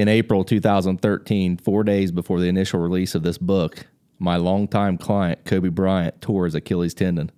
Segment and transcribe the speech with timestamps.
[0.00, 3.86] In April 2013, four days before the initial release of this book,
[4.18, 7.30] my longtime client, Kobe Bryant, tore his Achilles tendon.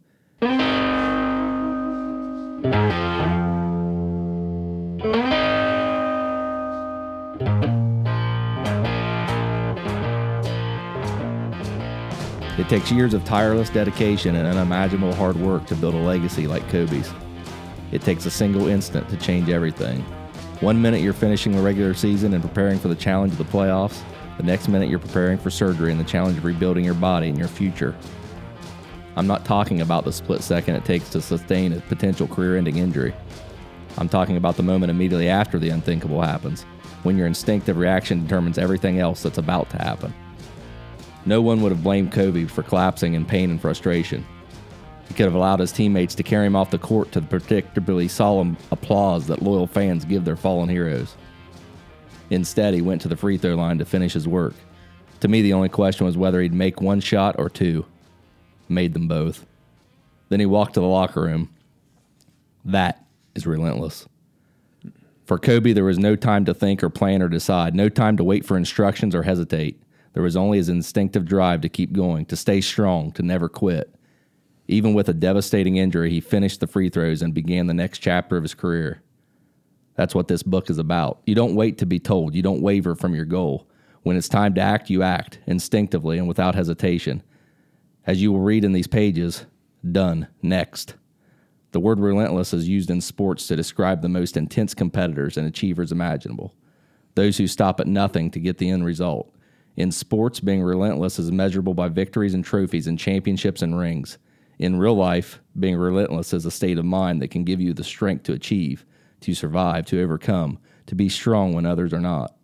[12.56, 16.68] It takes years of tireless dedication and unimaginable hard work to build a legacy like
[16.68, 17.12] Kobe's.
[17.90, 20.04] It takes a single instant to change everything.
[20.62, 24.00] One minute you're finishing the regular season and preparing for the challenge of the playoffs,
[24.36, 27.36] the next minute you're preparing for surgery and the challenge of rebuilding your body and
[27.36, 27.96] your future.
[29.16, 32.76] I'm not talking about the split second it takes to sustain a potential career ending
[32.76, 33.12] injury.
[33.98, 36.62] I'm talking about the moment immediately after the unthinkable happens,
[37.02, 40.14] when your instinctive reaction determines everything else that's about to happen.
[41.26, 44.24] No one would have blamed Kobe for collapsing in pain and frustration.
[45.08, 48.08] He could have allowed his teammates to carry him off the court to the predictably
[48.08, 51.16] solemn applause that loyal fans give their fallen heroes.
[52.30, 54.54] Instead, he went to the free throw line to finish his work.
[55.20, 57.84] To me, the only question was whether he'd make one shot or two.
[58.68, 59.44] Made them both.
[60.30, 61.50] Then he walked to the locker room.
[62.64, 64.08] That is relentless.
[65.26, 68.24] For Kobe, there was no time to think or plan or decide, no time to
[68.24, 69.80] wait for instructions or hesitate.
[70.14, 73.94] There was only his instinctive drive to keep going, to stay strong, to never quit.
[74.68, 78.36] Even with a devastating injury, he finished the free throws and began the next chapter
[78.36, 79.02] of his career.
[79.94, 81.20] That's what this book is about.
[81.26, 83.68] You don't wait to be told, you don't waver from your goal.
[84.02, 87.22] When it's time to act, you act instinctively and without hesitation.
[88.06, 89.46] As you will read in these pages,
[89.90, 90.94] done, next.
[91.72, 95.92] The word relentless is used in sports to describe the most intense competitors and achievers
[95.92, 96.54] imaginable,
[97.14, 99.32] those who stop at nothing to get the end result.
[99.76, 104.18] In sports, being relentless is measurable by victories and trophies and championships and rings.
[104.62, 107.82] In real life, being relentless is a state of mind that can give you the
[107.82, 108.86] strength to achieve,
[109.22, 112.36] to survive, to overcome, to be strong when others are not.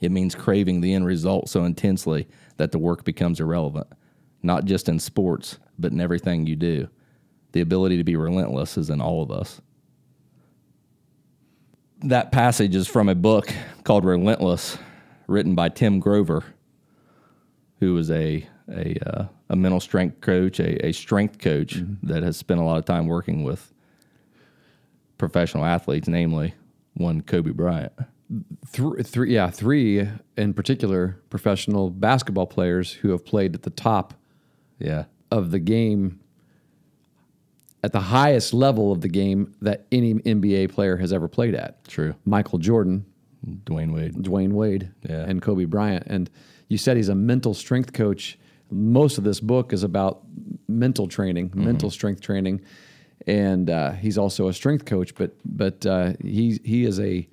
[0.00, 3.88] It means craving the end result so intensely that the work becomes irrelevant,
[4.44, 6.88] not just in sports, but in everything you do.
[7.50, 9.60] The ability to be relentless is in all of us.
[12.04, 13.52] That passage is from a book
[13.82, 14.78] called Relentless
[15.26, 16.44] written by Tim Grover,
[17.80, 22.06] who is a a, uh, a mental strength coach, a, a strength coach mm-hmm.
[22.06, 23.72] that has spent a lot of time working with
[25.18, 26.54] professional athletes, namely
[26.94, 27.92] one Kobe Bryant.
[28.66, 34.14] Three, three, yeah, three in particular professional basketball players who have played at the top,
[34.78, 36.20] yeah, of the game,
[37.82, 41.84] at the highest level of the game that any NBA player has ever played at.
[41.86, 42.14] True.
[42.24, 43.04] Michael Jordan,
[43.46, 44.14] Dwyane Wade.
[44.14, 45.24] Dwyane Wade yeah.
[45.26, 46.04] and Kobe Bryant.
[46.06, 46.30] And
[46.68, 48.38] you said he's a mental strength coach.
[48.72, 50.22] Most of this book is about
[50.68, 51.64] mental training, mm-hmm.
[51.64, 52.62] mental strength training,
[53.26, 55.14] and uh, he's also a strength coach.
[55.14, 57.28] But but uh, he he is a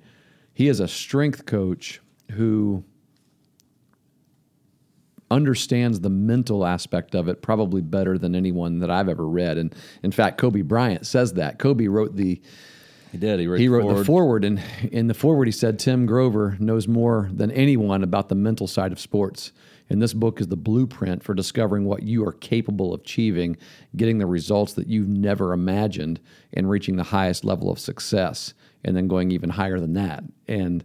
[0.52, 2.00] he is a strength coach
[2.32, 2.84] who
[5.30, 9.58] understands the mental aspect of it probably better than anyone that I've ever read.
[9.58, 11.58] And in fact, Kobe Bryant says that.
[11.58, 12.40] Kobe wrote the
[13.12, 13.40] he did.
[13.40, 13.98] He wrote, he wrote forward.
[13.98, 14.62] the forward, and
[14.92, 18.92] in the forward, he said Tim Grover knows more than anyone about the mental side
[18.92, 19.52] of sports.
[19.90, 23.56] And this book is the blueprint for discovering what you are capable of achieving,
[23.96, 26.20] getting the results that you've never imagined,
[26.52, 30.22] and reaching the highest level of success, and then going even higher than that.
[30.46, 30.84] And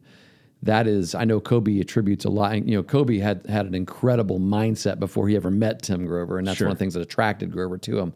[0.64, 2.56] that is, I know Kobe attributes a lot.
[2.68, 6.48] You know, Kobe had had an incredible mindset before he ever met Tim Grover, and
[6.48, 6.68] that's sure.
[6.68, 8.14] one of the things that attracted Grover to him.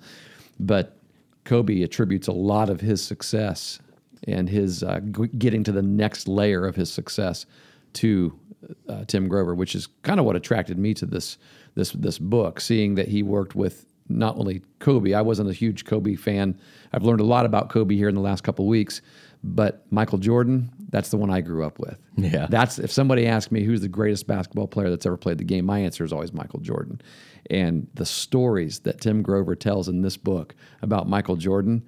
[0.60, 0.98] But
[1.46, 3.80] Kobe attributes a lot of his success
[4.28, 7.46] and his uh, g- getting to the next layer of his success
[7.94, 8.38] to
[8.88, 11.38] uh, Tim Grover, which is kind of what attracted me to this
[11.76, 12.60] this this book.
[12.60, 16.60] Seeing that he worked with not only Kobe, I wasn't a huge Kobe fan.
[16.92, 19.02] I've learned a lot about Kobe here in the last couple weeks,
[19.44, 22.00] but Michael Jordan, that's the one I grew up with.
[22.18, 25.44] Yeah, that's if somebody asked me who's the greatest basketball player that's ever played the
[25.44, 27.02] game, my answer is always Michael Jordan.
[27.50, 31.84] And the stories that Tim Grover tells in this book about Michael Jordan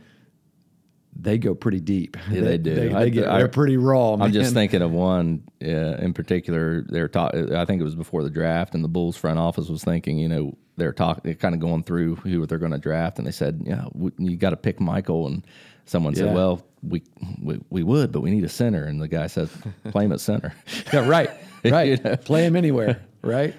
[1.15, 2.17] they go pretty deep.
[2.29, 2.73] Yeah, they do.
[2.73, 4.15] They, they get, I, they're pretty raw.
[4.15, 4.27] Man.
[4.27, 6.83] I'm just thinking of one uh, in particular.
[6.87, 7.53] They're talking.
[7.53, 10.29] I think it was before the draft, and the Bulls front office was thinking, you
[10.29, 13.31] know, they're talking, they're kind of going through who they're going to draft, and they
[13.31, 13.85] said, yeah,
[14.17, 15.45] you got to pick Michael, and
[15.85, 16.23] someone yeah.
[16.23, 17.03] said, well, we,
[17.41, 19.51] we we would, but we need a center, and the guy says,
[19.91, 20.53] play him at center.
[20.93, 21.29] yeah, right,
[21.65, 21.89] right.
[21.89, 22.15] you know?
[22.17, 23.53] Play him anywhere, right.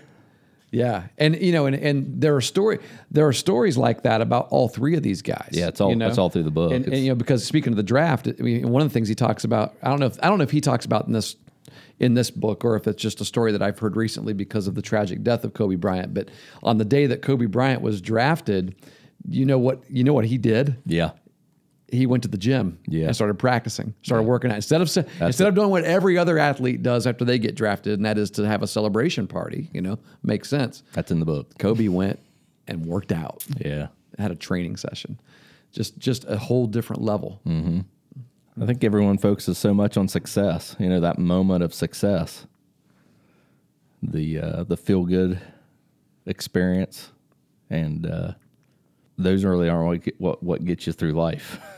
[0.72, 2.78] Yeah, and you know, and, and there are story
[3.10, 5.50] there are stories like that about all three of these guys.
[5.52, 6.08] Yeah, it's all you know?
[6.08, 6.72] it's all through the book.
[6.72, 9.06] And, and, you know, because speaking of the draft, I mean, one of the things
[9.06, 11.12] he talks about, I don't know if I don't know if he talks about in
[11.12, 11.36] this
[12.00, 14.74] in this book or if it's just a story that I've heard recently because of
[14.74, 16.14] the tragic death of Kobe Bryant.
[16.14, 16.30] But
[16.62, 18.75] on the day that Kobe Bryant was drafted,
[19.28, 20.78] you know what you know what he did?
[20.86, 21.10] Yeah,
[21.92, 23.06] he went to the gym Yeah.
[23.06, 26.38] and started practicing, started working out instead of se- instead of doing what every other
[26.38, 29.68] athlete does after they get drafted, and that is to have a celebration party.
[29.72, 30.82] You know, makes sense.
[30.94, 31.56] That's in the book.
[31.58, 32.18] Kobe went
[32.66, 33.88] and worked out, Yeah.
[34.18, 35.20] had a training session,
[35.70, 37.40] just just a whole different level.
[38.60, 40.76] I think everyone focuses so much on success.
[40.78, 42.46] You know, that moment of success,
[44.02, 45.40] the uh, the feel good
[46.26, 47.12] experience,
[47.70, 48.32] and uh,
[49.19, 51.61] those really aren't what, what gets you through life.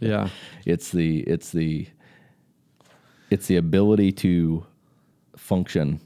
[0.00, 0.30] Yeah,
[0.64, 1.86] it's the it's the
[3.28, 4.64] it's the ability to
[5.36, 6.00] function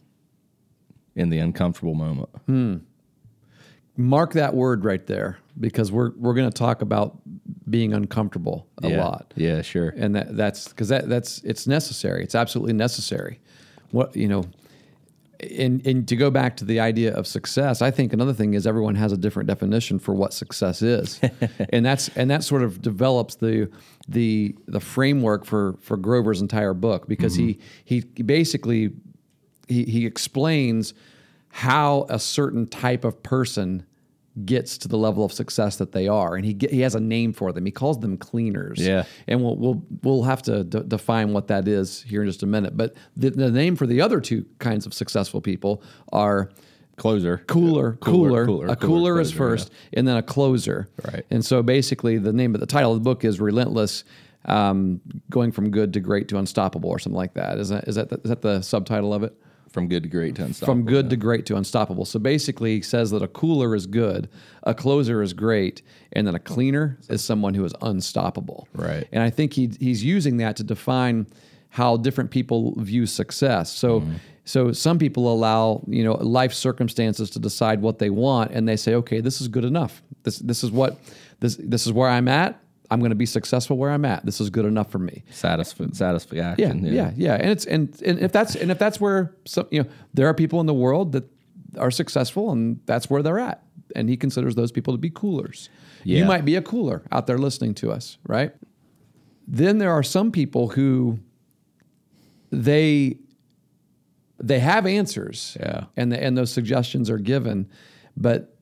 [1.15, 2.29] in the uncomfortable moment.
[2.47, 2.77] Hmm.
[3.97, 7.19] mark that word right there because we're we're going to talk about
[7.71, 9.05] being uncomfortable a yeah.
[9.05, 9.33] lot.
[9.37, 9.95] Yeah, sure.
[9.97, 12.25] and that that's because that that's it's necessary.
[12.25, 13.39] It's absolutely necessary.
[13.93, 14.45] What you know,
[15.41, 18.67] and and to go back to the idea of success, I think another thing is
[18.67, 21.21] everyone has a different definition for what success is,
[21.71, 23.71] and that's and that sort of develops the
[24.09, 27.63] the the framework for for Grover's entire book because he mm-hmm.
[27.85, 28.93] he basically
[29.69, 30.95] he he explains
[31.51, 33.85] how a certain type of person
[34.45, 37.01] gets to the level of success that they are, and he get, he has a
[37.01, 37.65] name for them.
[37.65, 38.81] He calls them cleaners.
[38.81, 39.05] Yeah.
[39.29, 42.47] and we'll we'll we'll have to d- define what that is here in just a
[42.47, 42.77] minute.
[42.77, 45.83] But the, the name for the other two kinds of successful people
[46.13, 46.51] are
[46.97, 47.39] Closer.
[47.49, 50.89] cooler, cooler, cooler, a cooler, cooler is closer, first, and then a closer.
[51.05, 51.27] Right.
[51.31, 54.05] And so basically, the name of the title of the book is "Relentless."
[54.47, 57.59] Um, going from good to great to unstoppable, or something like that.
[57.59, 59.35] Is that is that the, is that the subtitle of it?
[59.75, 60.73] From good to great to unstoppable.
[60.73, 62.05] from good to great to unstoppable.
[62.05, 64.29] So basically, he says that a cooler is good,
[64.63, 65.83] a closer is great,
[66.13, 68.69] and then a cleaner is someone who is unstoppable.
[68.73, 69.09] Right.
[69.11, 71.27] And I think he, he's using that to define
[71.71, 73.73] how different people view success.
[73.73, 74.01] So.
[74.01, 74.15] Mm-hmm.
[74.47, 78.77] So some people allow you know life circumstances to decide what they want, and they
[78.77, 80.03] say, okay, this is good enough.
[80.23, 80.99] This this is what
[81.41, 82.61] this this is where I'm at.
[82.91, 84.25] I'm going to be successful where I'm at.
[84.27, 85.25] This is good enough for me.
[85.33, 86.85] Satisf- Yeah, satisfaction.
[86.87, 89.89] yeah, yeah, and it's and, and if that's and if that's where some you know
[90.13, 91.25] there are people in the world that
[91.79, 93.63] are successful and that's where they're at,
[93.97, 95.69] and he considers those people to be coolers.
[96.07, 98.53] You might be a cooler out there listening to us, right?
[99.49, 101.19] Then there are some people who
[102.51, 103.19] they
[104.43, 105.85] they have answers, Yeah.
[105.97, 107.69] and the, and those suggestions are given,
[108.17, 108.55] but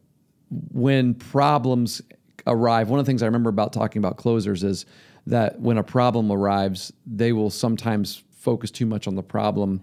[0.70, 2.02] when problems
[2.46, 4.86] arrive, one of the things I remember about talking about closers is
[5.26, 9.80] that when a problem arrives, they will sometimes focus too much on the problem,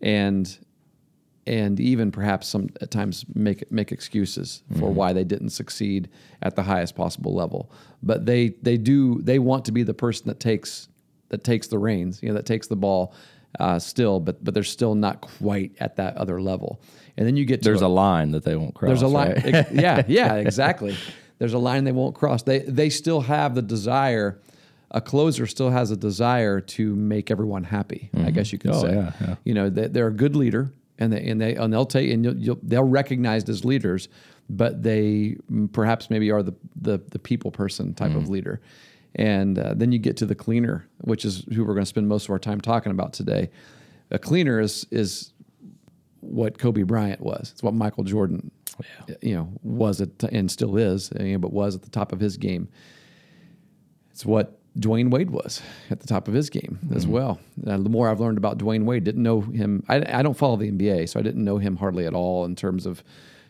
[0.00, 0.58] and
[1.46, 6.08] and even perhaps some at times make make excuses for why they didn't succeed
[6.42, 7.70] at the highest possible level.
[8.02, 10.88] But they they do they want to be the person that takes
[11.28, 13.14] that takes the reins, you know, that takes the ball
[13.58, 16.80] uh, still, but but they're still not quite at that other level.
[17.16, 18.88] And then you get to There's a line that they won't cross.
[18.88, 19.40] there's a line.
[19.44, 19.72] right?
[19.72, 20.96] yeah, yeah, exactly.
[21.38, 22.42] There's a line they won't cross.
[22.42, 24.38] They they still have the desire.
[24.92, 28.08] A closer still has a desire to make everyone happy.
[28.16, 28.94] I guess you could Oh, say.
[28.94, 29.34] yeah, yeah.
[29.44, 32.24] You know, they, they're a good leader, and they and they and they'll take and
[32.24, 34.08] you'll, you'll, they'll recognized as leaders,
[34.48, 38.18] but they mm, perhaps maybe are the the, the people person type Mm-hmm.
[38.18, 38.60] of leader.
[39.16, 42.06] And uh, then you get to the cleaner, which is who we're going to spend
[42.08, 43.50] most of our time talking about today.
[44.10, 45.32] A cleaner is is
[46.20, 47.50] what Kobe Bryant was.
[47.52, 48.50] It's what Michael Jordan,
[49.22, 52.20] you know, was at and still is, you know, but was at the top of
[52.20, 52.68] his game.
[54.10, 57.40] It's what Dwyane Wade was at the top of his game as well.
[57.66, 59.84] Uh, the more I've learned about Dwyane Wade, didn't know him.
[59.88, 62.56] I, I don't follow the NBA, so I didn't know him hardly at all in
[62.56, 63.02] terms of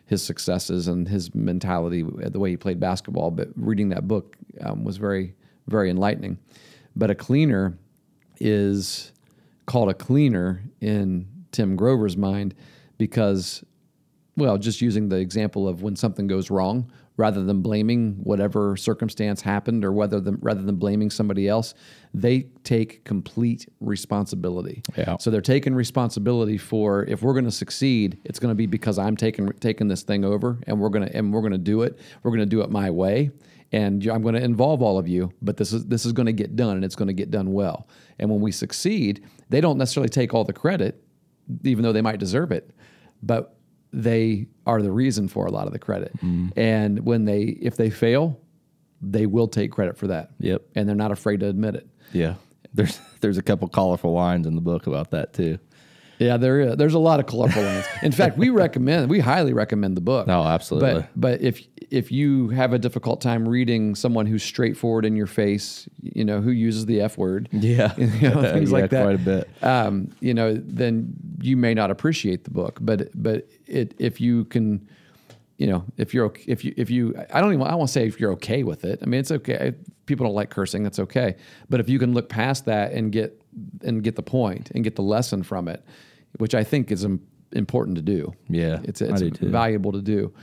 [0.05, 3.29] his successes and his mentality, the way he played basketball.
[3.29, 5.35] But reading that book um, was very,
[5.67, 6.37] very enlightening.
[6.95, 7.77] But a cleaner
[8.39, 9.11] is
[9.65, 12.55] called a cleaner in Tim Grover's mind
[12.97, 13.65] because,
[14.37, 19.41] well, just using the example of when something goes wrong, rather than blaming whatever circumstance
[19.41, 21.73] happened or whether than, rather than blaming somebody else,
[22.13, 24.83] they take complete responsibility.
[24.95, 25.17] Yeah.
[25.17, 28.99] So they're taking responsibility for if we're going to succeed, it's going to be because
[28.99, 31.81] I'm taking taking this thing over and we're going to and we're going to do
[31.81, 31.99] it.
[32.21, 33.31] We're going to do it my way
[33.71, 36.33] and I'm going to involve all of you, but this is this is going to
[36.33, 37.87] get done and it's going to get done well.
[38.19, 41.03] And when we succeed, they don't necessarily take all the credit,
[41.63, 42.71] even though they might deserve it,
[43.21, 43.56] but
[43.93, 46.15] they are the reason for a lot of the credit.
[46.17, 46.59] Mm-hmm.
[46.59, 48.39] And when they if they fail,
[49.01, 50.31] they will take credit for that.
[50.39, 50.63] Yep.
[50.75, 51.87] And they're not afraid to admit it.
[52.13, 52.35] Yeah.
[52.73, 55.59] There's there's a couple colorful lines in the book about that too.
[56.19, 56.75] Yeah, there is.
[56.77, 57.85] There's a lot of colorful lines.
[58.01, 60.27] In fact, we recommend, we highly recommend the book.
[60.27, 61.01] Oh, absolutely.
[61.01, 65.27] But but if if you have a difficult time reading someone who's straightforward in your
[65.27, 67.93] face, you know, who uses the F word, Yeah.
[67.97, 69.49] you know, things Yeah, like that, quite a bit.
[69.61, 72.79] Um, you know, then you may not appreciate the book.
[72.81, 74.87] But but it if you can
[75.57, 78.19] you know, if you're if you if you I don't even I won't say if
[78.19, 78.99] you're okay with it.
[79.01, 79.73] I mean, it's okay.
[80.05, 81.35] People don't like cursing, that's okay.
[81.69, 83.41] But if you can look past that and get
[83.83, 85.83] and get the point and get the lesson from it,
[86.37, 88.33] which I think is im- important to do.
[88.49, 89.21] Yeah, it's it's
[89.51, 90.33] valuable to do.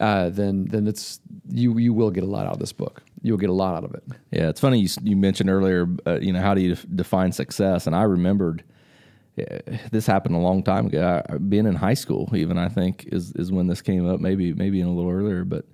[0.00, 3.02] Uh, then then it's you you will get a lot out of this book.
[3.22, 4.04] You'll get a lot out of it.
[4.30, 7.86] Yeah, it's funny you, you mentioned earlier, uh, you know, how do you define success?
[7.88, 8.62] And I remembered
[9.38, 9.58] uh,
[9.90, 11.22] this happened a long time ago.
[11.28, 14.20] I, being in high school, even I think is is when this came up.
[14.20, 15.64] Maybe maybe in a little earlier, but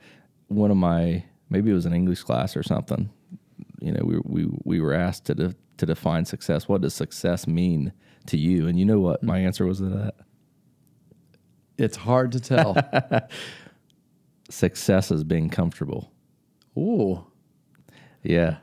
[0.48, 3.10] one of my maybe it was an English class or something.
[3.80, 6.68] You know, we we we were asked to de- to define success.
[6.68, 7.92] What does success mean
[8.26, 8.66] to you?
[8.68, 10.14] And you know what my answer was to that?
[11.76, 12.76] It's hard to tell.
[14.50, 16.12] Success is being comfortable.
[16.78, 17.24] Ooh,
[18.22, 18.56] Yeah.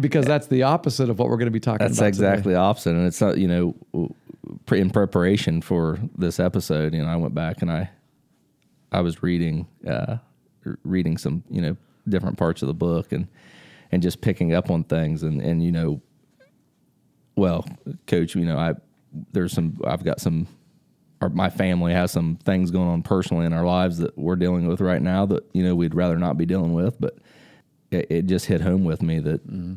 [0.00, 2.08] because that's the opposite of what we're going to be talking That's about.
[2.08, 4.14] exactly the opposite, and it's not you know
[4.70, 6.94] in preparation for this episode.
[6.94, 7.90] You know, I went back and I
[8.92, 10.18] I was reading uh,
[10.84, 11.76] reading some you know
[12.08, 13.26] different parts of the book and
[13.90, 16.00] and just picking up on things and and you know,
[17.36, 17.66] well,
[18.06, 18.74] coach, you know, I
[19.32, 20.46] there's some I've got some.
[21.20, 24.66] Our, my family has some things going on personally in our lives that we're dealing
[24.66, 27.16] with right now that you know we'd rather not be dealing with, but
[27.90, 29.74] it, it just hit home with me that mm-hmm.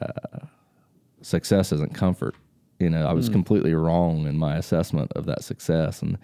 [0.00, 0.46] uh,
[1.22, 2.34] success isn't comfort.
[2.78, 3.32] You know, I was mm.
[3.32, 6.18] completely wrong in my assessment of that success, and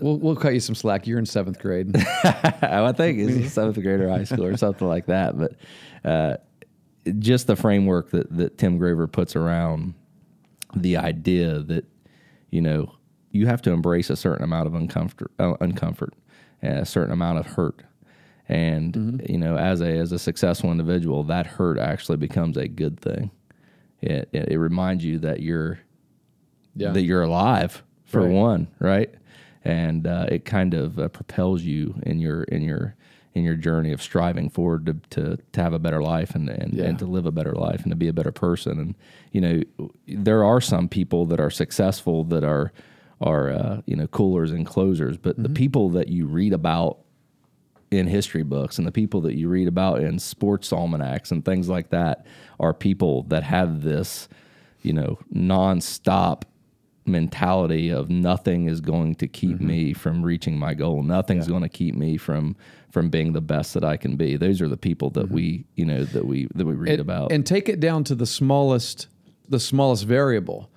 [0.00, 1.06] We'll we'll cut you some slack.
[1.06, 1.94] You're in seventh grade.
[2.66, 5.38] Oh, I think it's seventh grade or high school or something like that.
[5.38, 5.52] But
[6.04, 6.36] uh,
[7.18, 9.94] just the framework that that Tim Grover puts around
[10.74, 11.84] the idea that
[12.50, 12.92] you know
[13.30, 16.12] you have to embrace a certain amount of uncomfort, uh, uncomfort,
[16.62, 17.82] and a certain amount of hurt,
[18.48, 22.98] and you know as a as a successful individual, that hurt actually becomes a good
[23.00, 23.30] thing.
[24.00, 25.78] It it, it reminds you that you're
[26.74, 26.92] Yeah.
[26.92, 28.30] that you're alive for Right.
[28.32, 29.12] one, right?
[29.64, 32.94] And uh, it kind of uh, propels you in your in your
[33.34, 36.72] in your journey of striving forward to to, to have a better life and and,
[36.74, 36.84] Yeah.
[36.84, 38.78] and to live a better life and to be a better person.
[38.78, 38.94] And
[39.32, 39.62] you know,
[40.06, 42.72] there are some people that are successful that are
[43.20, 46.98] are uh, you know coolers and closers, but the people that you read about
[47.90, 51.68] in history books and the people that you read about in sports almanacs and things
[51.68, 52.26] like that
[52.58, 54.28] are people that have this,
[54.82, 56.42] you know, nonstop
[57.06, 59.66] mentality of nothing is going to keep mm-hmm.
[59.66, 61.02] me from reaching my goal.
[61.02, 62.56] Nothing's going to keep me from
[62.90, 64.36] from being the best that I can be.
[64.36, 65.34] Those are the people that mm-hmm.
[65.34, 67.32] we, you know, that we that we read and, about.
[67.32, 69.08] and take it down to the smallest
[69.48, 70.70] the smallest variable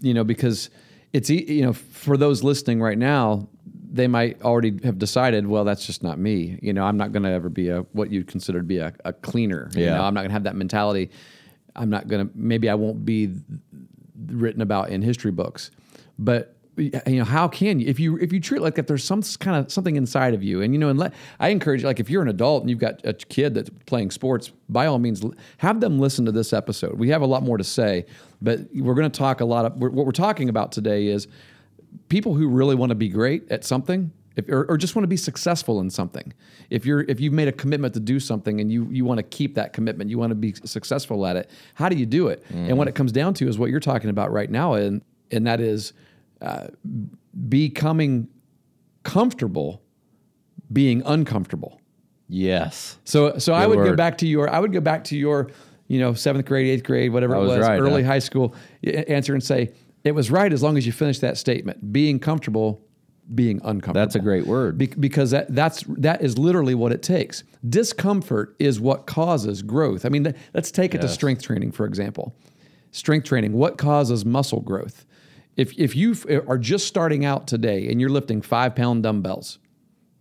[0.00, 0.70] you know because
[1.12, 3.48] it's you know for those listening right now
[3.92, 7.22] they might already have decided well that's just not me you know i'm not going
[7.22, 9.96] to ever be a what you'd consider to be a, a cleaner you Yeah.
[9.96, 11.10] know i'm not going to have that mentality
[11.74, 13.34] i'm not going to maybe i won't be
[14.28, 15.70] written about in history books.
[16.18, 19.22] But you know how can you if you if you treat like if there's some
[19.40, 20.60] kind of something inside of you.
[20.60, 23.00] And you know and let i encourage like if you're an adult and you've got
[23.04, 25.24] a kid that's playing sports by all means
[25.58, 26.98] have them listen to this episode.
[26.98, 28.04] We have a lot more to say
[28.42, 31.28] but we're going to talk a lot of what we're talking about today is
[32.08, 35.08] people who really want to be great at something if, or, or just want to
[35.08, 36.32] be successful in something.
[36.70, 39.22] If you're if you've made a commitment to do something and you you want to
[39.22, 42.44] keep that commitment you want to be successful at it how do you do it?
[42.50, 45.46] And what it comes down to is what you're talking about right now and and
[45.46, 45.92] that is
[46.40, 46.68] uh,
[47.48, 48.28] becoming
[49.02, 49.82] comfortable
[50.72, 51.80] being uncomfortable.
[52.28, 52.98] Yes.
[53.04, 55.50] so so I Good would go back to your I would go back to your
[55.88, 58.10] you know seventh grade eighth grade whatever That it was was right, early huh?
[58.10, 59.72] high school answer and say
[60.04, 61.92] it was right as long as you finish that statement.
[61.92, 62.82] Being comfortable
[63.34, 64.78] being uncomfortable That's a great word.
[64.78, 70.04] Be- because that that's that is literally what it takes discomfort is what causes growth
[70.04, 72.34] I mean th- let's take it to strength training for example
[72.92, 75.04] strength training what causes muscle growth
[75.56, 79.02] if if you f- eh, are just starting out today and you're lifting five pound
[79.02, 79.58] dumbbells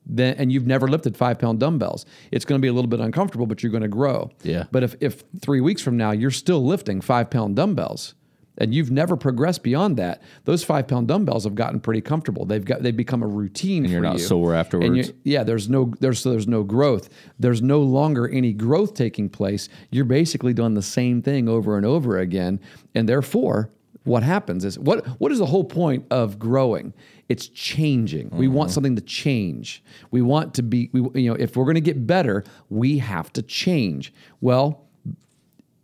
[0.05, 3.00] then and you've never lifted five pound dumbbells, it's going to be a little bit
[3.00, 4.29] uncomfortable, but you're going to grow.
[4.43, 4.65] Yeah.
[4.71, 8.13] But if if three weeks from now you're still lifting five pound dumbbells
[8.57, 12.45] and you've never progressed beyond that, those five pound dumbbells have gotten pretty comfortable.
[12.45, 13.83] They've got they've become a routine.
[13.83, 14.25] And you're for not you.
[14.25, 15.12] sore afterwards.
[15.24, 17.09] yeah, there's no there's so there's no growth.
[17.39, 19.69] There's no longer any growth taking place.
[19.91, 22.59] You're basically doing the same thing over and over again,
[22.93, 23.69] and therefore,
[24.03, 26.93] what happens is what what is the whole point of growing?
[27.27, 28.29] It's changing.
[28.29, 28.74] We want mm-hmm.
[28.75, 29.83] something to change.
[30.12, 30.89] We want to be.
[30.93, 34.13] We, you know, if we're going to get better, we have to change.
[34.41, 34.85] Well,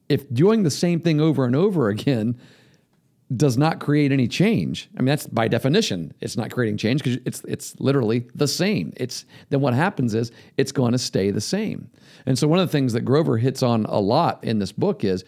[0.07, 2.39] if doing the same thing over and over again
[3.35, 4.89] does not create any change.
[4.97, 8.93] I mean, that's by definition, it's not creating change because it's it's literally the same.
[8.97, 11.89] It's then what happens is it's going to stay the same.
[12.25, 15.03] And so one of the things that Grover hits on a lot in this book
[15.03, 15.23] is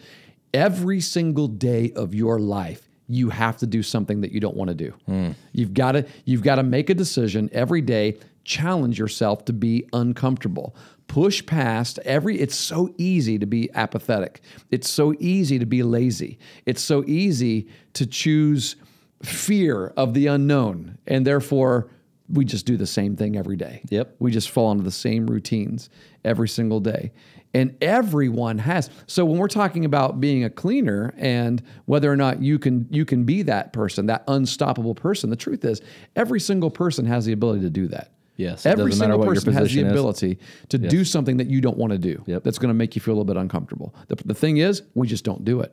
[0.52, 4.68] every single day of your life you have to do something that you don't want
[4.68, 4.94] to do.
[5.06, 5.30] Hmm.
[5.52, 9.88] You've got to you've got to make a decision every day challenge yourself to be
[9.92, 10.76] uncomfortable.
[11.14, 14.40] Push past every, it's so easy to be apathetic.
[14.72, 16.40] It's so easy to be lazy.
[16.66, 18.74] It's so easy to choose
[19.22, 20.98] fear of the unknown.
[21.06, 21.88] And therefore,
[22.28, 23.82] we just do the same thing every day.
[23.90, 24.16] Yep.
[24.18, 25.88] We just fall into the same routines
[26.24, 27.12] every single day.
[27.54, 28.90] And everyone has.
[29.06, 33.04] So when we're talking about being a cleaner and whether or not you can you
[33.04, 35.80] can be that person, that unstoppable person, the truth is
[36.16, 38.13] every single person has the ability to do that.
[38.36, 39.90] Yes, Every single person has the is.
[39.90, 40.38] ability
[40.70, 42.22] to do something that you don't want to do.
[42.26, 42.42] Yep.
[42.42, 43.94] That's going to make you feel a little bit uncomfortable.
[44.08, 45.72] The, the thing is, we just don't do it.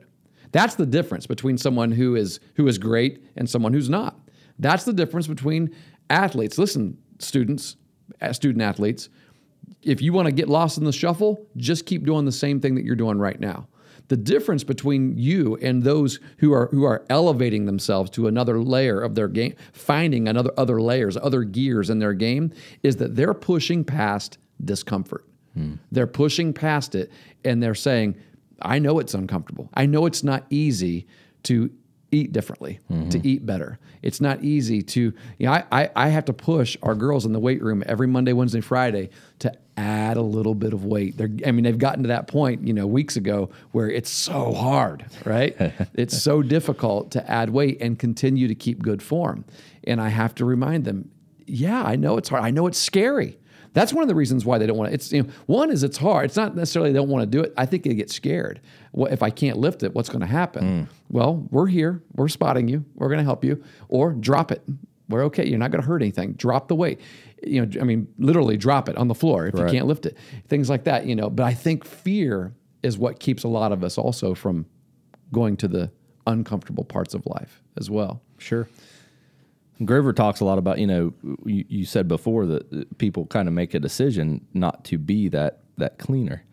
[0.52, 4.18] That's the difference between someone who is who is great and someone who's not.
[4.58, 5.74] That's the difference between
[6.10, 6.58] athletes.
[6.58, 7.76] Listen, students,
[8.32, 9.08] student athletes,
[9.82, 12.74] if you want to get lost in the shuffle, just keep doing the same thing
[12.76, 13.66] that you're doing right now.
[14.12, 19.00] The difference between you and those who are who are elevating themselves to another layer
[19.00, 22.52] of their game, finding another other layers, other gears in their game,
[22.82, 25.24] is that they're pushing past discomfort.
[25.54, 25.76] Hmm.
[25.90, 27.10] They're pushing past it
[27.42, 28.16] and they're saying,
[28.60, 29.70] I know it's uncomfortable.
[29.72, 31.06] I know it's not easy
[31.44, 31.70] to
[32.12, 33.26] eat differently, to mm-hmm.
[33.26, 33.78] eat better.
[34.02, 37.32] It's not easy to, you know, I, I, I have to push our girls in
[37.32, 41.16] the weight room every Monday, Wednesday, Friday to add a little bit of weight.
[41.16, 44.52] They're, I mean, they've gotten to that point, you know, weeks ago where it's so
[44.52, 45.56] hard, right?
[45.94, 49.44] it's so difficult to add weight and continue to keep good form.
[49.84, 51.10] And I have to remind them,
[51.46, 52.44] yeah, I know it's hard.
[52.44, 53.38] I know it's scary.
[53.74, 54.94] That's one of the reasons why they don't want to.
[54.94, 56.26] It's you know, one is it's hard.
[56.26, 57.54] It's not necessarily they don't want to do it.
[57.56, 58.60] I think they get scared.
[58.92, 59.94] What if I can't lift it?
[59.94, 60.64] What's going to happen?
[60.64, 60.88] Mm.
[61.08, 62.02] Well, we're here.
[62.14, 62.84] We're spotting you.
[62.94, 63.62] We're going to help you.
[63.88, 64.62] Or drop it.
[65.08, 65.46] We're okay.
[65.46, 66.34] You're not going to hurt anything.
[66.34, 67.00] Drop the weight.
[67.42, 70.16] You know, I mean, literally drop it on the floor if you can't lift it.
[70.48, 71.06] Things like that.
[71.06, 74.66] You know, but I think fear is what keeps a lot of us also from
[75.32, 75.90] going to the
[76.26, 78.22] uncomfortable parts of life as well.
[78.38, 78.68] Sure.
[79.86, 81.12] Grover talks a lot about, you know,
[81.44, 85.60] you, you said before that people kind of make a decision not to be that
[85.78, 86.44] that cleaner.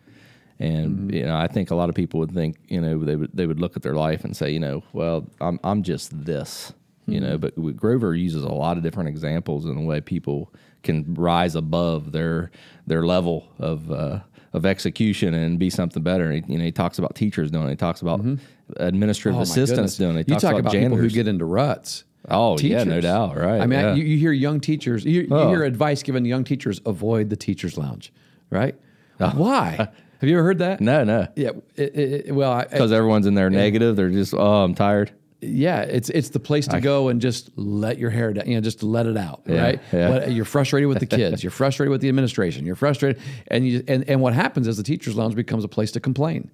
[0.58, 1.14] And mm-hmm.
[1.14, 3.46] you know, I think a lot of people would think, you know, they would they
[3.46, 6.72] would look at their life and say, you know, well, I'm I'm just this,
[7.06, 7.38] you know.
[7.38, 7.62] Mm-hmm.
[7.62, 12.12] But Grover uses a lot of different examples in the way people can rise above
[12.12, 12.50] their
[12.86, 14.20] their level of uh,
[14.52, 16.30] of execution and be something better.
[16.32, 17.70] He, you know, he talks about teachers doing it.
[17.70, 18.34] He talks about mm-hmm.
[18.76, 19.96] administrative Oh, assistants goodness.
[19.96, 20.26] doing it.
[20.26, 22.04] He You talks talk about, about people who get into ruts.
[22.28, 23.94] Oh, yeah, no doubt, right, I mean, yeah.
[23.94, 25.48] you, you hear young teachers, you, you Oh.
[25.48, 28.12] hear advice given to young teachers: avoid the teachers' lounge,
[28.50, 28.74] right?
[29.22, 29.30] Oh.
[29.36, 29.76] Why?
[30.20, 30.80] Have you ever heard that?
[30.80, 30.84] Oh.
[30.84, 31.26] no, no.
[31.36, 31.50] Yeah.
[31.76, 33.96] it- it- well, because everyone's in there negative.
[33.96, 35.12] They're just, oh, I'm tired.
[35.42, 38.60] yeah, it's it's the place to go and just let your hair down, you know,
[38.60, 39.80] just let it out, Yeah, right?
[39.92, 40.26] yeah.
[40.26, 44.04] You're frustrated with the kids, you're frustrated with the administration, you're frustrated, and you and
[44.08, 46.50] and what happens is the teachers' lounge becomes a place to complain.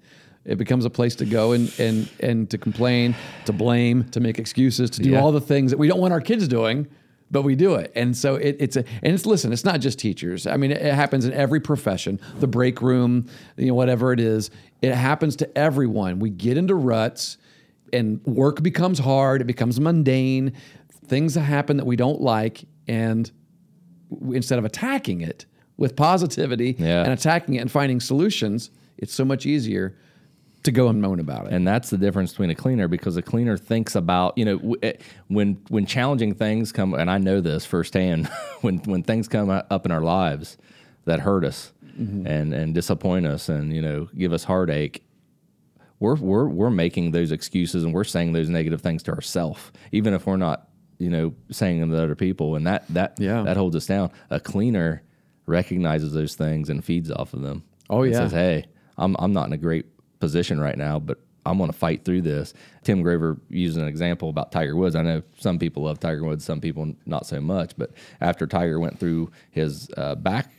[0.47, 4.39] It becomes a place to go and and and to complain, to blame, to make
[4.39, 5.21] excuses, to do Yeah.
[5.21, 6.87] all the things that we don't want our kids doing.
[7.29, 9.51] But we do it, and so it, it's a and it's listen.
[9.51, 10.47] It's not just teachers.
[10.47, 12.21] I mean, it, it happens in every profession.
[12.39, 13.25] The break room,
[13.57, 14.49] you know, whatever it is,
[14.81, 16.19] it happens to everyone.
[16.19, 17.37] We get into ruts
[17.91, 20.53] and work becomes hard, it becomes mundane,
[21.07, 23.29] things that happen that we don't like, and
[24.31, 27.03] instead of attacking it with positivity Yeah.
[27.03, 29.97] and attacking it and finding solutions, it's so much easier
[30.63, 31.53] to go and moan about it.
[31.53, 34.75] And that's the difference between a cleaner because a cleaner thinks about, you know, w-
[34.83, 34.93] eh,
[35.27, 38.27] when when challenging things come, and I know this firsthand,
[38.61, 40.57] when when things come up in our lives
[41.05, 45.03] that hurt us and and disappoint us and you know give us heartache,
[45.99, 50.13] we're we're we're making those excuses and we're saying those negative things to ourselves, even
[50.13, 50.67] if we're not,
[50.99, 53.41] you know, saying them to other people, and that that Yeah.
[53.43, 54.11] that holds us down.
[54.29, 55.01] A cleaner
[55.45, 57.63] recognizes those things and feeds off of them.
[57.89, 58.19] Oh, and yeah.
[58.19, 58.65] says, hey,
[58.97, 59.85] I'm I'm not in a great
[60.19, 62.53] position right now, but I'm going to fight through this.
[62.83, 64.95] Tim Grover used an example about Tiger Woods.
[64.95, 67.71] I know some people love Tiger Woods, some people not so much.
[67.77, 70.51] But after Tiger went through his uh, back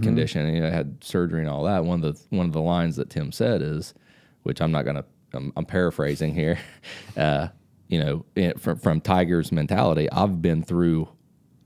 [0.00, 2.62] condition and you know, had surgery and all that, one of the one of the
[2.62, 3.94] lines that Tim said is,
[4.42, 6.58] which I'm not going to, I'm, I'm paraphrasing here.
[7.14, 7.48] Uh,
[7.88, 11.10] you know, it, from from Tiger's mentality, I've been through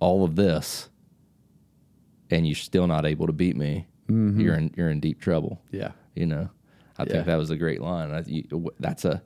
[0.01, 0.89] all of this,
[2.31, 3.87] and you're still not able to beat me.
[4.41, 5.93] You're in you're in deep trouble yeah.
[6.15, 6.49] you know
[6.99, 7.13] i Yeah.
[7.13, 8.45] think that was a great line I, you,
[8.81, 9.23] that's a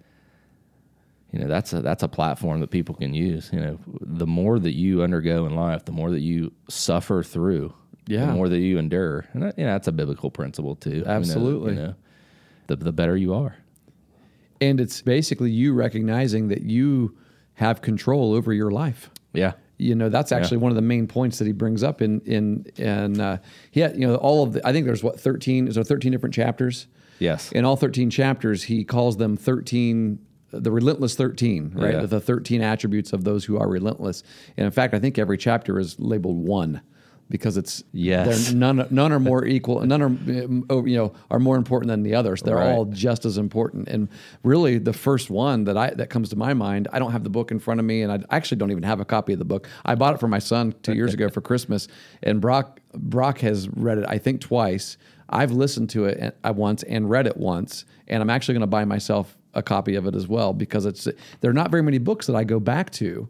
[1.32, 4.58] you know that's a that's a platform that people can use you know the more
[4.58, 7.72] that you undergo in life the more that you suffer through
[8.08, 8.26] Yeah.
[8.26, 11.04] the more that you endure and that, you know, that's a biblical principle too You
[11.04, 11.74] know, Absolutely.
[11.74, 11.94] you know,
[12.66, 13.54] the, the better you are
[14.60, 17.16] And it's basically you recognizing that you
[17.54, 19.10] have control over your life.
[19.32, 22.20] yeah You know, that's actually one of the main points that he brings up in
[22.22, 23.38] in and uh,
[23.70, 26.10] he had, you know all of the I think there's what 13 is there 13
[26.12, 26.86] different chapters.
[27.20, 30.18] Yes In all 13 chapters, he calls them 13
[30.52, 31.94] the relentless 13, right?
[31.94, 32.06] Yeah.
[32.06, 34.24] The 13 attributes of those who are relentless.
[34.56, 36.80] And in fact, I think every chapter is labeled one.
[37.28, 38.52] because it's Yes.
[38.52, 40.10] none none are more equal none are
[40.68, 42.72] oh, you know are more important than the others they're Right.
[42.74, 44.08] all just as important and
[44.42, 47.30] really the first one that I that comes to my mind I don't have the
[47.30, 49.44] book in front of me and I actually don't even have a copy of the
[49.44, 51.86] book I bought it for my son 2 years ago for Christmas
[52.24, 54.98] and Brock Brock has read it I think twice
[55.30, 58.84] I've listened to it once and read it once and I'm actually going to buy
[58.84, 61.08] myself a copy of it as well because it's
[61.40, 63.28] there are not very many books that I go back to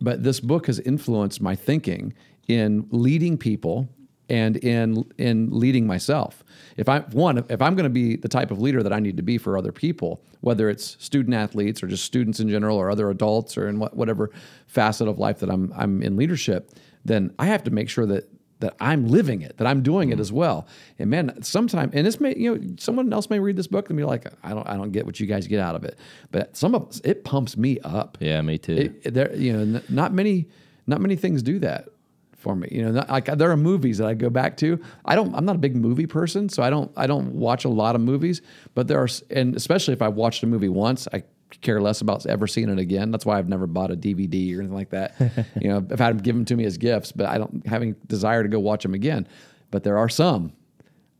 [0.00, 2.12] but this book has influenced my thinking
[2.48, 3.88] in leading people
[4.28, 6.44] and in in leading myself.
[6.76, 9.16] If I one, if I'm going to be the type of leader that I need
[9.16, 12.90] to be for other people, whether it's student athletes or just students in general or
[12.90, 14.30] other adults or in what, whatever
[14.66, 16.70] facet of life that I'm I'm in leadership,
[17.04, 18.28] then I have to make sure that
[18.60, 20.20] that I'm living it, that I'm doing it hmm.
[20.20, 20.66] as well.
[20.98, 23.96] And man, sometimes, and this may, you know, someone else may read this book and
[23.96, 25.98] be like, I don't, I don't get what you guys get out of it.
[26.30, 28.94] But some of it pumps me up Yeah, me too.
[29.02, 30.46] it, there you know not many
[30.86, 31.88] not many things do that
[32.36, 35.14] for me you know not, like there are movies that i go back to i
[35.14, 37.94] don't i'm not a big movie person so i don't i don't watch a lot
[37.94, 38.42] of movies
[38.74, 41.22] but there are and especially if i've watched a movie once i
[41.60, 44.60] care less about ever seeing it again that's why i've never bought a dvd or
[44.60, 45.14] anything like that
[45.60, 48.42] you know i've had them given to me as gifts but i don't having desire
[48.42, 49.26] to go watch them again
[49.70, 50.52] but there are some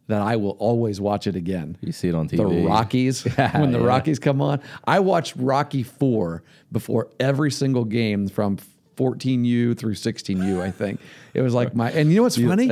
[0.09, 2.37] that i will always watch it again you see it on TV.
[2.37, 3.87] the Rockies when the yeah.
[3.87, 4.61] Rockies come on.
[4.85, 8.59] I watch Rocky Four before every single game from
[8.97, 10.61] 14U through 16U.
[10.61, 11.01] I think
[11.35, 12.71] it was like my and you know what's funny?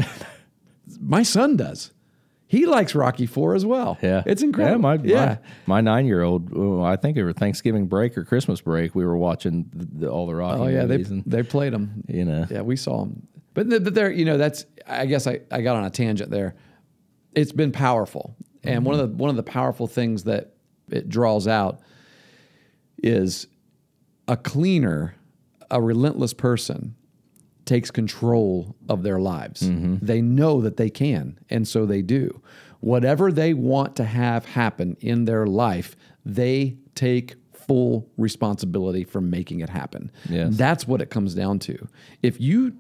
[1.01, 1.91] my son does.
[2.55, 3.99] He likes Rocky Four as well.
[4.01, 4.77] Yeah, it's incredible.
[4.77, 5.39] Yeah, my yeah.
[5.67, 6.51] my, my nine year old.
[6.55, 10.29] Oh, I think over Thanksgiving break or Christmas break, we were watching the, the, all
[10.29, 12.05] the Rocky Oh yeah, they and they played them.
[12.07, 13.27] you know, Yeah, we saw them.
[13.55, 14.67] But, th- but there, you know, that's.
[14.87, 16.55] I guess I, I got on a tangent there.
[17.35, 20.55] It's been powerful, and one of the one of the powerful things that
[20.89, 21.81] it draws out
[23.03, 23.49] is
[24.29, 25.17] a cleaner,
[25.73, 26.95] a relentless person
[27.65, 29.63] takes control of their lives.
[29.63, 30.05] Mm-hmm.
[30.05, 32.43] They know that they can, and so they do.
[32.81, 39.61] Whatever they want to have happen in their life, they take full responsibility for making
[39.61, 40.13] it happen.
[40.29, 40.57] Yes.
[40.57, 41.89] That's what it comes down to.
[42.23, 42.77] If you,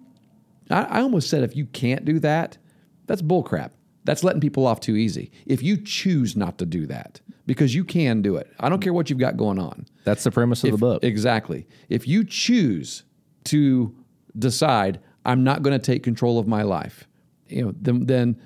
[0.71, 2.59] I, I almost said, if you can't do that,
[3.07, 3.71] that's bullcrap.
[4.05, 5.31] That's letting people off too easy.
[5.47, 8.93] If you choose not to do that, because you can do it, I don't care
[8.93, 9.87] what you've got going on.
[10.05, 11.03] that's the premise of the book.
[11.03, 11.67] Exactly.
[11.89, 13.05] If you choose
[13.45, 13.95] to
[14.39, 17.07] decide I'm not going to take control of my life,
[17.49, 18.41] you know, then then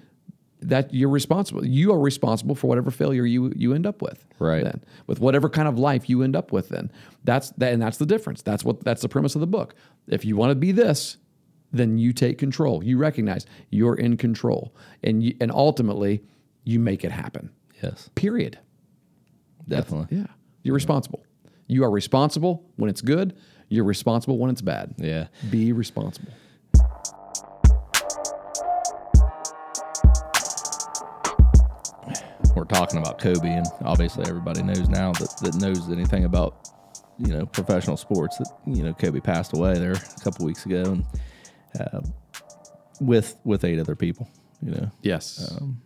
[0.61, 1.65] that you're responsible.
[1.65, 4.25] You are responsible for whatever failure you you end up with.
[4.39, 4.65] Right.
[4.65, 6.69] Then with whatever kind of life you end up with.
[6.69, 6.91] Then
[7.25, 8.43] that's that, and that's the difference.
[8.43, 9.75] That's what that's the premise of the book.
[10.09, 11.17] If you want to be this,
[11.73, 12.83] then you take control.
[12.83, 16.23] You recognize you're in control, and you, and ultimately
[16.65, 17.51] you make it happen.
[17.83, 18.59] yes, Period.
[19.69, 20.19] definitely.
[20.19, 20.27] Yeah.
[20.63, 21.25] You're responsible.
[21.67, 23.37] You are responsible when it's good.
[23.69, 24.95] You're responsible when it's bad.
[24.99, 25.27] Yeah.
[25.51, 26.33] Be responsible.
[32.55, 36.71] we're talking about Kobe, and obviously everybody knows now that, that knows anything about
[37.19, 40.83] you know professional sports that you know Kobe passed away there a couple weeks ago,
[40.93, 41.05] and
[41.81, 42.01] uh,
[43.01, 44.29] with with eight other people,
[44.63, 45.57] you know, Yes.
[45.61, 45.81] Um,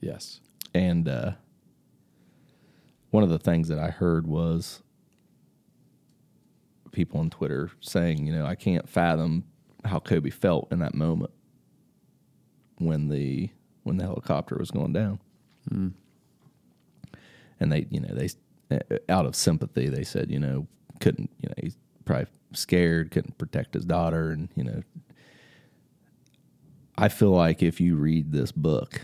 [0.00, 0.40] yes.
[0.74, 1.32] and uh,
[3.10, 4.82] one of the things that I heard was
[6.94, 9.44] people on Twitter saying, you know, I can't fathom
[9.84, 11.32] how Kobe felt in that moment
[12.78, 13.50] when the
[13.82, 15.20] when the helicopter was going down.
[17.60, 18.28] And they, you know, they
[18.70, 20.66] uh, out of sympathy, they said, you know,
[21.00, 24.82] couldn't, you know, he's probably scared, couldn't protect his daughter, and you know,
[26.96, 29.02] I feel like if you read this book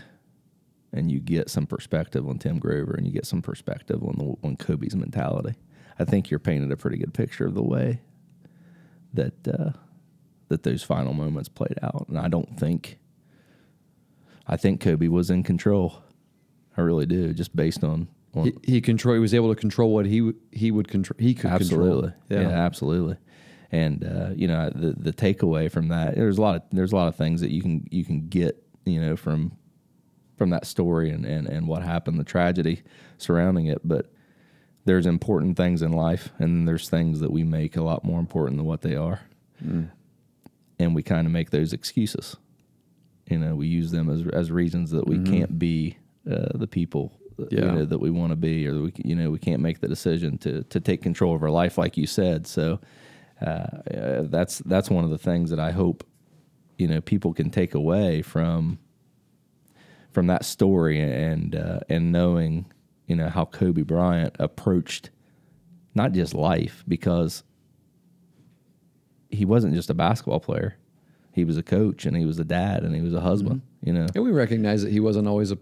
[0.93, 4.47] and you get some perspective on Tim Grover and you get some perspective on the
[4.47, 5.55] on Kobe's mentality,
[6.01, 8.01] I think you're painted a pretty good picture of the way
[9.13, 9.71] that uh,
[10.47, 12.07] that those final moments played out.
[12.09, 12.97] And I don't think
[14.47, 16.01] I think Kobe was in control.
[16.75, 19.15] I really do, just based on on He, he control.
[19.15, 21.17] He was able to control what he he would control.
[21.19, 22.51] He could absolutely, control.
[22.51, 22.65] yeah.
[22.65, 23.17] absolutely.
[23.71, 26.95] And uh, you know the the takeaway from that there's a lot of there's a
[26.95, 29.57] lot of things that you can you can get you know from
[30.37, 32.81] from that story and, and, and what happened, the tragedy
[33.19, 33.79] surrounding it.
[33.83, 34.11] But
[34.85, 38.57] there's important things in life, and there's things that we make a lot more important
[38.57, 39.21] than what they are.
[40.79, 42.35] And we kind of make those excuses.
[43.29, 45.97] You know, we use them as, as reasons that we can't be
[46.29, 49.29] uh, the people that, you know, that we want to be, or we, you know,
[49.29, 52.47] we can't make the decision to, to take control of our life, like you said.
[52.47, 52.79] So
[53.41, 56.03] uh, uh, that's that's one of the things that I hope
[56.77, 58.79] you know people can take away from
[60.11, 62.65] from that story and uh, and knowing
[63.11, 65.09] you know how Kobe Bryant approached
[65.93, 67.43] not just life because
[69.29, 70.77] he wasn't just a basketball player.
[71.33, 73.59] he was a coach and he was a dad and he was a husband.
[73.61, 73.87] Mm-hmm.
[73.87, 75.57] You know, And we recognize that he wasn't always a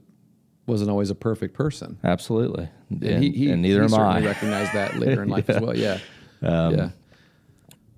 [0.67, 1.97] wasn't always a perfect person.
[2.03, 2.69] absolutely.
[2.91, 4.19] And, And, he, he, and neither he am I.
[4.21, 5.75] recognized that later in life as well.
[5.75, 5.97] Yeah.
[6.43, 6.47] yeah.
[6.67, 6.93] Um,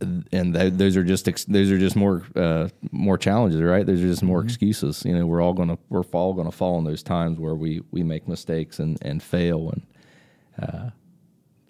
[0.02, 3.86] and th- those are just ex- those are just more uh, more challenges, right?
[3.86, 4.28] Those are just Mm-hmm.
[4.28, 5.04] more excuses.
[5.06, 8.04] You know, we're all gonna we're all gonna fall in those times where we we
[8.04, 9.70] make mistakes and and fail.
[9.70, 10.92] And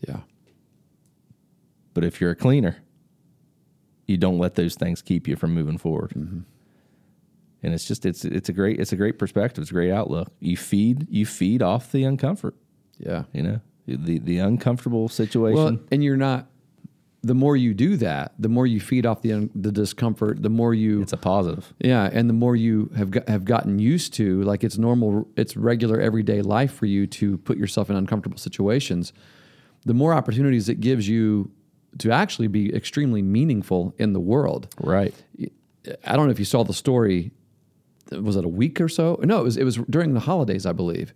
[0.07, 0.19] Yeah.
[1.93, 2.77] but if you're a cleaner,
[4.07, 6.11] you don't let those things keep you from moving forward.
[6.11, 6.39] Mm-hmm.
[7.63, 9.61] And it's just it's it's a great it's a great perspective.
[9.61, 10.31] It's a great outlook.
[10.39, 12.53] You feed you feed off the uncomfort.
[12.97, 13.23] Yeah.
[13.33, 15.55] You know, the the uncomfortable situation.
[15.63, 16.47] Well, and you're not.
[17.23, 20.41] The more you do that, the more you feed off the the discomfort.
[20.41, 21.71] The more you, it's a positive.
[21.79, 25.55] yeah, and the more you have got, have gotten used to, like it's normal, it's
[25.55, 29.13] regular everyday life for you to put yourself in uncomfortable situations.
[29.85, 31.51] The more opportunities it gives you
[31.99, 34.73] to actually be extremely meaningful in the world.
[34.79, 35.13] Right.
[36.05, 37.31] I don't know if you saw the story.
[38.11, 39.19] Was it a week or so?
[39.23, 39.57] No, it was.
[39.57, 41.13] It was during the holidays, I believe.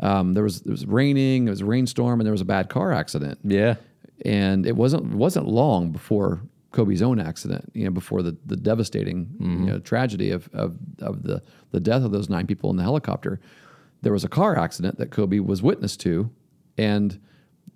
[0.00, 1.46] Um, there was it was raining.
[1.46, 3.38] It was a rainstorm, and there was a bad car accident.
[3.44, 3.76] Yeah.
[4.24, 7.70] And it wasn't wasn't long before Kobe's own accident.
[7.74, 12.02] You know, before the the devastating you know tragedy of of of the the death
[12.02, 13.40] of those nine people in the helicopter.
[14.02, 16.30] There was a car accident that Kobe was witness to,
[16.76, 17.18] and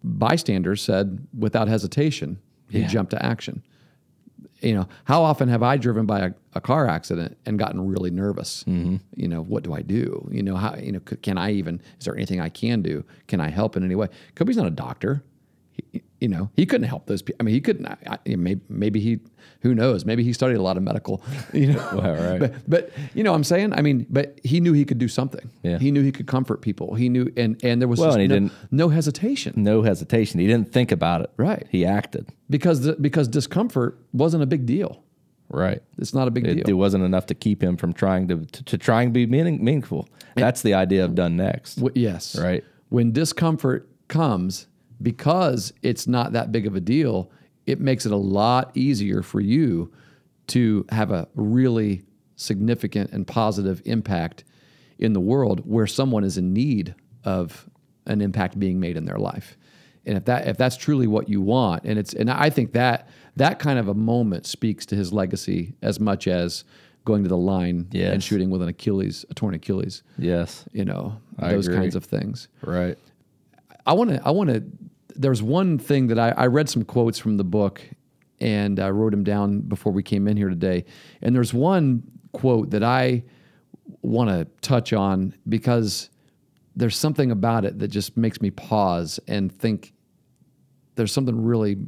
[0.03, 2.89] bystanders said without hesitation he Yeah.
[2.89, 3.63] jumped to action
[4.63, 8.11] you know, how often have I driven by a, a car accident and gotten really
[8.11, 8.65] nervous?
[8.65, 8.97] Mm-hmm.
[9.15, 10.27] You know, what do I do?
[10.33, 13.05] You know, how, you know, can I even, is there anything I can do?
[13.29, 14.09] Can I help in any way?
[14.35, 15.23] Kobe's not a doctor.
[15.73, 17.37] He, you know, he couldn't help those people.
[17.41, 19.21] I mean, he couldn't, I, I, maybe, maybe he,
[19.61, 20.05] who knows?
[20.05, 22.39] Maybe he studied a lot of medical, you know, Well, right.
[22.41, 25.51] but, but, you know, I'm saying, I mean, but he knew he could do something.
[25.63, 25.79] Yeah.
[25.79, 26.95] He knew he could comfort people.
[26.95, 29.83] He knew, and, and there was Well, just and he no, didn't- no hesitation No
[29.83, 30.41] hesitation.
[30.41, 31.31] He didn't think about it.
[31.37, 31.67] Right.
[31.71, 32.33] He acted.
[32.49, 35.03] because, the, because discomfort wasn't a big deal.
[35.49, 35.81] Right.
[35.99, 36.65] It's not a big It, deal.
[36.67, 39.63] it wasn't enough to keep him from trying to to, to try and be meaning,
[39.65, 40.09] meaningful.
[40.35, 41.77] That's the idea of done next.
[41.77, 42.37] W- yes.
[42.37, 42.65] Right.
[42.89, 44.67] When discomfort comes,
[45.03, 47.31] because it's not that big of a deal,
[47.67, 49.93] it makes it a lot easier for you
[50.49, 52.05] to have a really
[52.37, 54.45] significant and positive impact
[54.99, 57.69] in the world where someone is in need of
[58.07, 59.57] an impact being made in their life.
[60.05, 63.09] And if that if that's truly what you want, and it's and I think that
[63.35, 66.63] that kind of a moment speaks to his legacy as much as
[67.05, 70.65] going to the line and shooting with an Achilles, a torn Achilles Yes.
[70.73, 71.79] you know I those agree.
[71.81, 72.97] kinds of things Right.
[73.87, 74.63] I want to i want to
[75.19, 77.83] there's one thing that I, I read some quotes from the book
[78.41, 80.85] and i wrote them down before we came in here today
[81.23, 83.23] and there's one quote that i
[84.03, 86.11] want to touch on because
[86.77, 89.95] there's something about it that just makes me pause and think
[90.95, 91.79] there's something really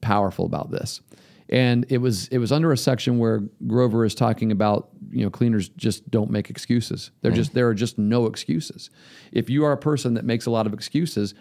[0.00, 1.00] powerful about this.
[1.48, 5.30] And it was it was under a section where Grover is talking about you know
[5.30, 7.10] cleaners just don't make excuses.
[7.22, 7.36] They're mm.
[7.36, 8.90] just there are just no excuses.
[9.32, 11.34] If you are a person that makes a lot of excuses,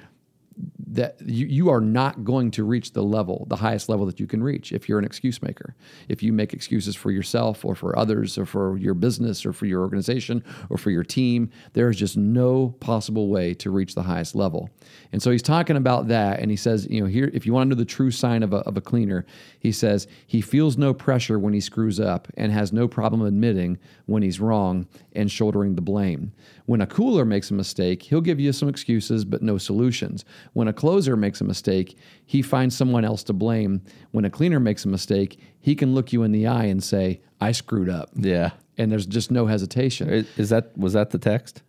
[0.87, 4.27] that you, you are not going to reach the level, the highest level that you
[4.27, 5.75] can reach if you're an excuse maker.
[6.07, 9.65] If you make excuses for yourself or for others or for your business or for
[9.65, 14.03] your organization or for your team, there is just no possible way to reach the
[14.03, 14.69] highest level.
[15.11, 17.69] And so he's talking about that and he says, you know, here, if you want
[17.69, 19.25] to know the true sign of a, of a cleaner,
[19.59, 23.79] he says, he feels no pressure when he screws up and has no problem admitting
[24.05, 26.31] when he's wrong and shouldering the blame.
[26.67, 30.25] When a cooler makes a mistake, he'll give you some excuses but no solutions.
[30.53, 33.81] When a closer makes a mistake, he finds someone else to blame.
[34.11, 37.21] When a cleaner makes a mistake, he can look you in the eye and say,
[37.41, 38.11] I screwed up.
[38.13, 38.51] Yeah.
[38.77, 40.27] And there's just no hesitation.
[40.37, 41.63] Is that was that the text?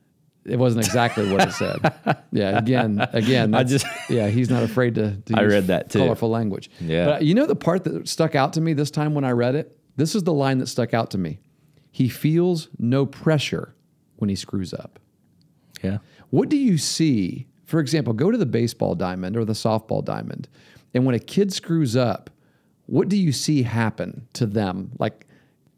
[0.45, 1.93] It wasn't exactly what it said.
[2.33, 5.91] Yeah, again, again, I just- yeah, he's not afraid to, to I use read that
[5.91, 5.99] too.
[5.99, 6.71] colorful language.
[6.81, 7.05] Yeah.
[7.07, 9.33] but uh, you know the part that stuck out to me this time when I
[9.33, 9.77] read it.
[9.97, 11.41] This is the line that stuck out to me.
[11.91, 13.75] He feels no pressure
[14.17, 15.01] when he screws up.
[15.83, 15.99] Yeah.
[16.31, 17.49] What do you see?
[17.65, 20.49] For example, go to the baseball diamond or the softball diamond,
[20.95, 22.31] and when a kid screws up,
[22.87, 24.93] what do you see happen to them?
[25.01, 25.27] Like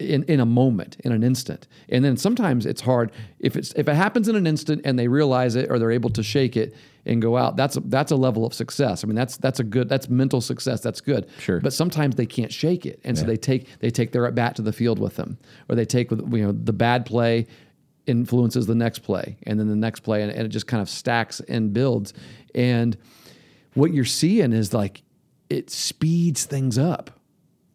[0.03, 1.67] in, in a moment, in an instant.
[1.88, 5.09] And then sometimes it's hard if it's if it happens in an instant and they
[5.09, 7.57] realize it or they're able to shake it and go out.
[7.57, 9.03] That's a, that's a level of success.
[9.05, 10.81] I mean, that's that's a good that's mental success.
[10.81, 11.29] That's good.
[11.38, 11.61] Sure.
[11.61, 14.57] But sometimes they can't shake it, and so they take they take their at bat
[14.57, 15.38] to the field with them,
[15.69, 17.47] or they take with you know the bad play
[18.07, 20.88] influences the next play and then the next play and, and it just kind of
[20.88, 22.12] stacks and builds
[22.55, 22.97] and
[23.75, 25.03] what you're seeing is like
[25.49, 27.21] it speeds things up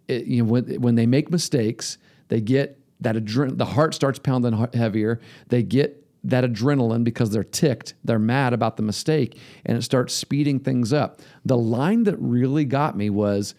[0.07, 1.97] it, you know when, when they make mistakes
[2.29, 7.43] they get that adrenaline the heart starts pounding heavier they get that adrenaline because they're
[7.43, 12.17] ticked they're mad about the mistake and it starts speeding things up the line that
[12.19, 13.55] really got me was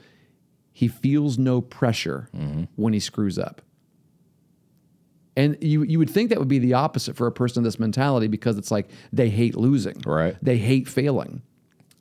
[0.72, 2.64] he feels no pressure mm-hmm.
[2.76, 3.62] when he screws up
[5.38, 7.78] And you you would think that would be the opposite for a person of this
[7.78, 10.02] mentality because it's like they hate losing.
[10.04, 10.36] Right.
[10.42, 11.42] They hate failing.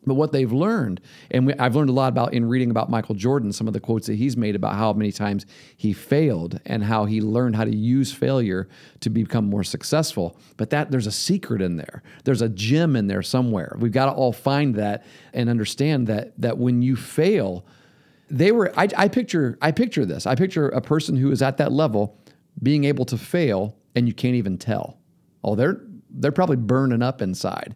[0.08, 3.14] But what they've learned, and we, I've learned a lot about in reading about Michael
[3.14, 6.84] Jordan, some of the quotes that he's made about how many times he failed and
[6.84, 8.70] how he learned how to use failure
[9.02, 10.40] to become more successful.
[10.56, 12.04] But that there's a secret in there.
[12.24, 13.76] There's a gem in there somewhere.
[13.78, 17.66] We've got to all find that and understand that that when you fail,
[18.30, 18.72] they were.
[18.80, 19.58] I, I picture.
[19.62, 20.26] I picture this.
[20.26, 22.18] I picture a person who is at that level
[22.64, 24.98] being able to fail and you can't even tell.
[25.44, 27.76] Oh, they're they're probably burning up inside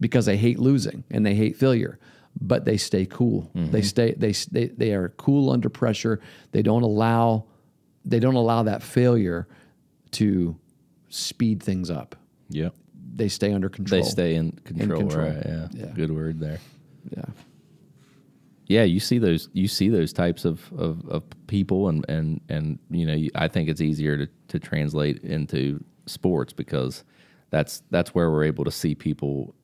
[0.00, 1.98] because they hate losing and they hate failure
[2.40, 3.70] but they stay cool mm-hmm.
[3.70, 6.20] they stay they, they they are cool under pressure
[6.52, 7.44] they don't allow
[8.04, 9.48] they don't allow that failure
[10.12, 10.56] to
[11.08, 12.14] speed things up
[12.50, 12.74] Yep.
[13.14, 15.26] they stay under control They stay in control, control.
[15.26, 15.42] right?
[15.44, 15.68] Yeah.
[15.72, 15.86] Yeah.
[15.94, 16.60] Good word there.
[17.16, 17.24] yeah
[18.68, 22.78] Yeah, you see those you see those types of, of, of people and, and and
[22.90, 27.04] you know I think it's easier to, to translate into sports because
[27.50, 29.54] that's that's where we're able to see people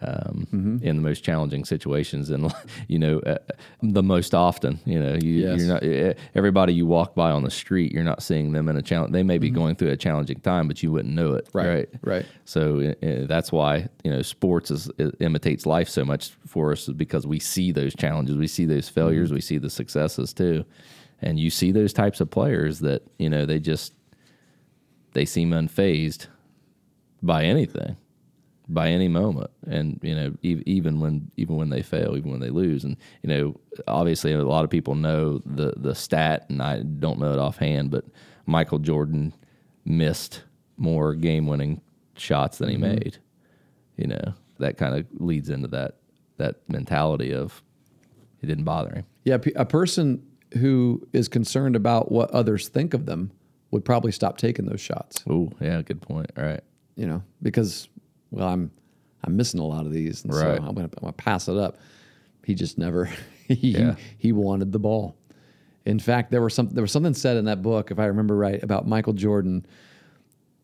[0.00, 0.84] um, Mm-hmm.
[0.86, 2.52] in the most challenging situations and
[2.88, 3.38] you know uh,
[3.82, 5.58] the most often you know you, Yes.
[5.58, 8.76] you're not eh, everybody you walk by on the street you're not seeing them in
[8.76, 11.46] a challenge they may be going through a challenging time but you wouldn't know it
[11.48, 11.58] Mm-hmm.
[11.58, 12.26] Right, right right.
[12.44, 16.86] so uh, that's why you know sports is it imitates life so much for us
[16.88, 20.64] because we see those challenges, we see those failures, we see the successes too,
[21.20, 23.92] and you see those types of players that you know they just
[25.12, 26.26] they seem unfazed
[27.22, 27.96] by anything,
[28.68, 32.40] by any moment, and you know e- even when even when they fail, even when
[32.40, 36.62] they lose, and you know obviously a lot of people know the the stat, and
[36.62, 38.04] I don't know it offhand, but
[38.46, 39.32] Michael Jordan
[39.84, 40.42] missed
[40.76, 41.80] more game winning
[42.16, 42.94] shots than he mm-hmm.
[42.94, 43.18] made.
[43.96, 45.96] You know that kind of leads into that
[46.36, 47.62] that mentality of
[48.42, 49.04] it didn't bother him.
[49.24, 50.22] yeah a person
[50.58, 53.30] who is concerned about what others think of them
[53.70, 56.30] would probably stop taking those shots Oh yeah, good point.
[56.36, 56.62] All right.
[56.96, 57.88] you know, because
[58.30, 58.70] well, I'm
[59.24, 61.78] I'm missing a lot of these, and so I'm gonna I'm gonna pass it up.
[62.44, 63.06] He just never
[63.48, 63.96] he Yeah.
[64.18, 65.16] he wanted the ball.
[65.84, 68.36] In fact, there was some there was something said in that book, if I remember
[68.36, 69.66] right, about Michael Jordan.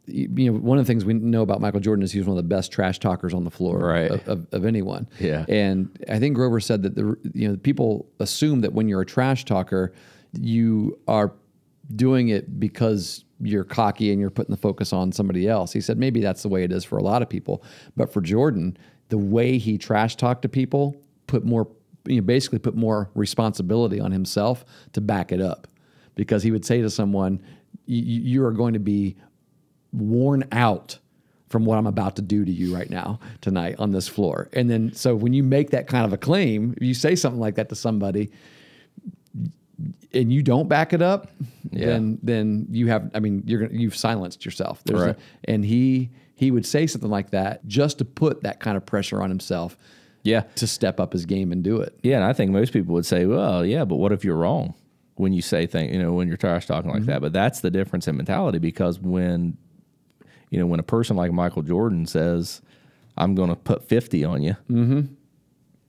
[0.07, 2.29] You you know, one of the things we know about Michael Jordan is he was
[2.29, 4.11] one of the best trash talkers on the floor Right.
[4.11, 5.09] of, of, of anyone.
[5.18, 5.46] Yeah.
[5.48, 9.07] And I think Grover said that the you know people assume that when you're a
[9.07, 9.94] trash talker,
[10.38, 11.33] you are
[11.96, 15.73] doing it because you're cocky and you're putting the focus on somebody else.
[15.73, 17.63] He said maybe that's the way it is for a lot of people,
[17.97, 18.77] but for Jordan,
[19.11, 21.69] the way he trash talked to people put more
[22.07, 25.67] you know, basically put more responsibility on himself to back it up,
[26.17, 27.41] because he would say to someone,
[27.87, 29.17] "You- "You are going to be
[29.93, 30.99] worn out."
[31.49, 34.49] From what I'm about to do to you right now tonight on this floor.
[34.55, 37.55] And then, so when you make that kind of a claim, you say something like
[37.55, 38.33] that to somebody,
[40.14, 41.31] and you don't back it up,
[41.72, 41.87] Yeah.
[41.87, 44.83] then then you have I mean you're gonna you've silenced yourself.
[44.85, 45.16] There's a- Right.
[45.44, 49.22] and he he would say something like that just to put that kind of pressure
[49.22, 49.77] on himself
[50.24, 50.42] Yeah.
[50.57, 51.96] to step up his game and do it.
[52.03, 54.74] Yeah, and I think most people would say, "Well, yeah, but what if you're wrong?"
[55.16, 57.12] When you say things, you know, when you're trash talking like that.
[57.16, 57.22] Mm-hmm.
[57.22, 59.57] But that's the difference in mentality because when,
[60.50, 62.61] you know, when a person like Michael Jordan says,
[63.16, 65.03] "I'm going to put 50 on you," mm-hmm.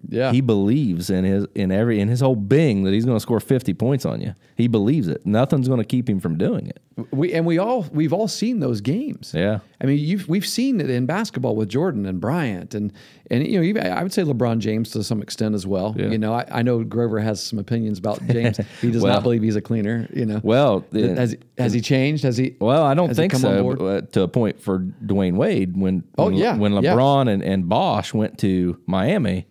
[0.10, 0.32] Yeah.
[0.32, 3.40] he believes in his in every in his whole being that he's going to score
[3.40, 4.36] 50 points on you.
[4.56, 5.26] He believes it.
[5.26, 6.80] Nothing's going to keep him from doing it.
[7.12, 9.34] we and we all we've all seen those games.
[9.36, 9.60] Yeah.
[9.82, 12.94] I mean, you've we've seen it in basketball with Jordan and Bryant and
[13.30, 15.94] and you know even, I would say LeBron James to some extent as well.
[15.98, 16.08] Yeah.
[16.08, 18.60] You know, I, I know Grover has some opinions about James.
[18.82, 20.08] He does Well- not believe he's a cleaner.
[20.14, 20.40] You know.
[20.44, 22.24] Well, has he, has he changed?
[22.24, 22.56] Has he?
[22.60, 23.72] Well, I don't think so.
[23.72, 26.94] uh, to a point for Dwyane Wade when Oh, when, yeah, when yeah.
[26.94, 29.48] LeBron and, and Bosh went to Miami,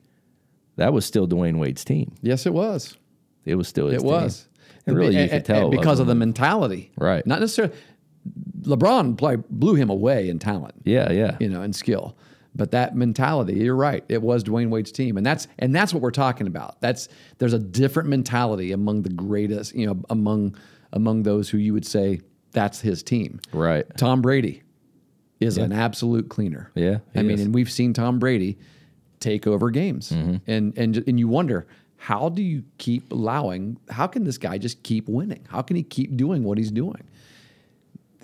[0.77, 2.13] that was still Dwyane Wade's team.
[2.23, 2.97] Yes, it was.
[3.45, 4.11] It was still his It team.
[4.11, 4.49] was.
[4.87, 7.27] And really, you And- could tell because of the mentality, Right.
[7.27, 7.75] Not necessarily.
[8.63, 12.17] LeBron play, blew him away in talent, Yeah, yeah, you know, and skill.
[12.57, 14.05] But that mentality, you're right.
[14.09, 16.81] It was Dwyane Wade's team, and that's and that's what we're talking about.
[16.81, 17.09] That's
[17.39, 20.57] there's a different mentality among the greatest, you know, among
[20.93, 22.21] among those who you would say
[22.53, 23.41] that's his team.
[23.53, 23.85] right.
[23.99, 24.63] Tom Brady
[25.41, 26.71] is an absolute cleaner.
[26.75, 28.57] Yeah, I mean, and we've seen Tom Brady
[29.25, 30.37] take over games, Mm-hmm.
[30.51, 31.67] and and and you wonder
[31.97, 33.79] how do you keep allowing?
[33.89, 35.45] How can this guy just keep winning?
[35.49, 37.03] How can he keep doing what he's doing?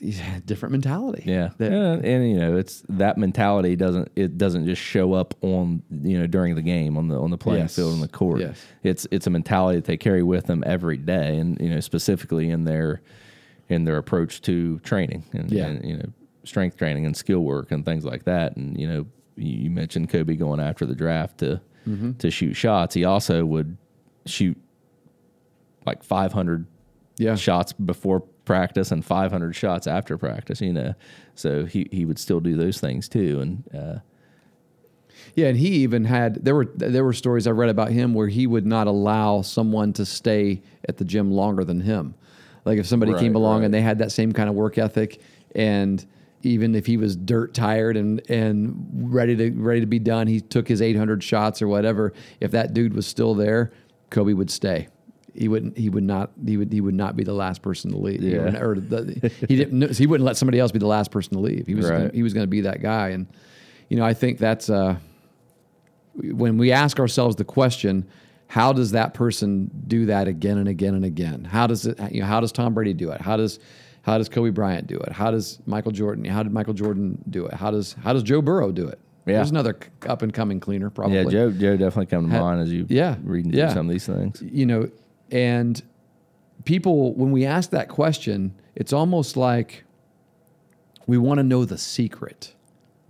[0.01, 1.25] He's had a different mentality.
[1.27, 1.51] Yeah.
[1.59, 5.83] That- Yeah, and you know, it's that mentality doesn't it doesn't just show up on
[6.03, 7.77] you know during the game on the on the playing Yes.
[7.77, 8.41] field on the court.
[8.41, 8.63] Yes.
[8.83, 12.49] It's it's a mentality that they carry with them every day, and you know specifically
[12.51, 13.03] in their
[13.69, 15.67] in their approach to training and, Yeah.
[15.67, 16.09] and you know
[16.45, 18.57] strength training and skill work and things like that.
[18.57, 19.07] And you know
[19.37, 22.13] you mentioned Kobe going after the draft to Mm-hmm.
[22.19, 22.95] to shoot shots.
[22.95, 23.79] He also would
[24.27, 24.59] shoot
[25.87, 26.67] like 500
[27.17, 27.37] Yeah.
[27.37, 30.61] shots before practice and 500 shots after practice.
[30.61, 30.95] You know,
[31.35, 33.41] so he he would still do those things too.
[33.41, 33.99] And uh,
[35.35, 38.29] Yeah, and he even had there were there were stories I read about him where
[38.29, 42.15] he would not allow someone to stay at the gym longer than him.
[42.67, 43.65] Like if somebody came along right.
[43.67, 45.19] and they had that same kind of work ethic,
[45.55, 46.05] and
[46.43, 48.75] even if he was dirt tired and and
[49.13, 52.13] ready to ready to be done, he took his 800 shots or whatever.
[52.41, 53.73] If that dude was still there,
[54.11, 54.89] Kobe would stay.
[55.35, 55.79] He wouldn't.
[55.79, 56.33] He would not.
[56.45, 56.73] He would.
[56.73, 58.21] He would not be the last person to leave.
[58.21, 58.45] He Yeah.
[58.45, 59.97] wouldn't- or the, he didn't.
[59.97, 61.67] He wouldn't let somebody else be the last person to leave.
[61.69, 61.89] He was.
[61.89, 61.99] Right.
[61.99, 63.11] Gonna, he was going to be that guy.
[63.11, 63.27] And
[63.89, 64.69] you know, I think that's.
[64.69, 64.97] Uh,
[66.15, 68.07] when we ask ourselves the question,
[68.49, 71.45] how does that person do that again and again and again?
[71.45, 71.99] How does it?
[72.13, 73.21] You know, how does Tom Brady do it?
[73.21, 73.61] How does
[74.03, 75.13] how does Kobe Bryant do it?
[75.13, 76.25] How does Michael Jordan?
[76.25, 77.55] How did Michael Jordan do it?
[77.55, 78.99] How does how does Joe Burrow do it?
[79.27, 79.35] Yeah.
[79.37, 81.17] There's another up and coming cleaner, probably.
[81.17, 83.67] yeah, Joe Joe definitely come to mind as you yeah, reading yeah.
[83.67, 84.43] through some of these things.
[84.43, 84.91] you know,
[85.31, 85.83] and
[86.65, 89.85] people when we ask that question, it's almost like
[91.07, 92.55] we want to know the secret.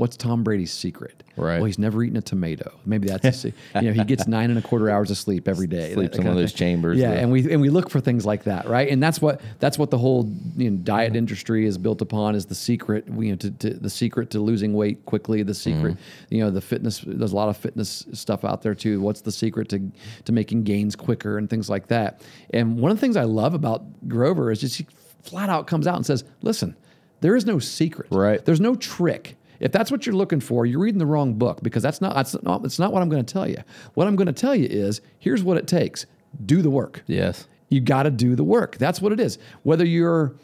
[0.00, 1.22] What's Tom Brady's secret?
[1.36, 1.56] Right.
[1.56, 2.72] Well, he's never eaten a tomato.
[2.86, 5.46] Maybe that's a se- you know he gets nine and a quarter hours of sleep
[5.46, 5.92] every day.
[5.92, 6.58] Sleeps in one of those thing.
[6.58, 8.88] chambers Yeah, that- and we and we look for things like that, right?
[8.88, 12.46] And that's what that's what the whole you know, diet industry is built upon is
[12.46, 13.06] the secret.
[13.08, 15.42] You know, to, to the secret to losing weight quickly.
[15.42, 16.34] The secret, Mm-hmm.
[16.34, 17.04] you know, the fitness.
[17.06, 19.00] There's a lot of fitness stuff out there too.
[19.02, 19.90] What's the secret to
[20.24, 22.22] to making gains quicker and things like that?
[22.54, 24.86] And one of the things I love about Grover is just he
[25.22, 26.74] flat out comes out and says, "Listen,
[27.20, 28.08] there is no secret.
[28.10, 28.42] Right.
[28.44, 31.82] There's no trick." If that's what you're looking for, you're reading the wrong book because
[31.82, 33.58] that's not that's not, that's not what I'm going to tell you.
[33.94, 36.06] What I'm going to tell you is here's what it takes.
[36.44, 37.02] Do the work.
[37.06, 37.46] Yes.
[37.68, 38.78] You got to do the work.
[38.78, 39.38] That's what it is.
[39.62, 40.34] Whether you're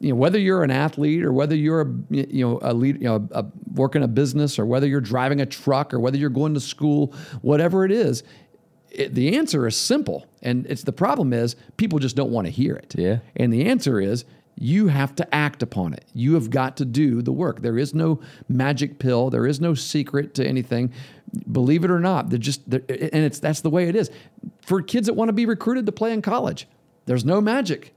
[0.00, 3.04] you know whether you're an athlete or whether you're a you know a lead you
[3.04, 6.28] know a, a, working a business or whether you're driving a truck or whether you're
[6.28, 8.22] going to school, whatever it is,
[8.90, 10.26] it, the answer is simple.
[10.42, 12.94] And it's the problem is people just don't want to hear it.
[12.96, 13.18] Yeah.
[13.36, 14.24] And the answer is
[14.58, 16.04] you have to act upon it.
[16.14, 17.60] You have got to do the work.
[17.60, 19.30] There is no magic pill.
[19.30, 20.92] There is no secret to anything.
[21.50, 24.10] Believe it or not, they're just they're, and it's that's the way it is.
[24.62, 26.66] For kids that want to be recruited to play in college,
[27.04, 27.94] there's no magic.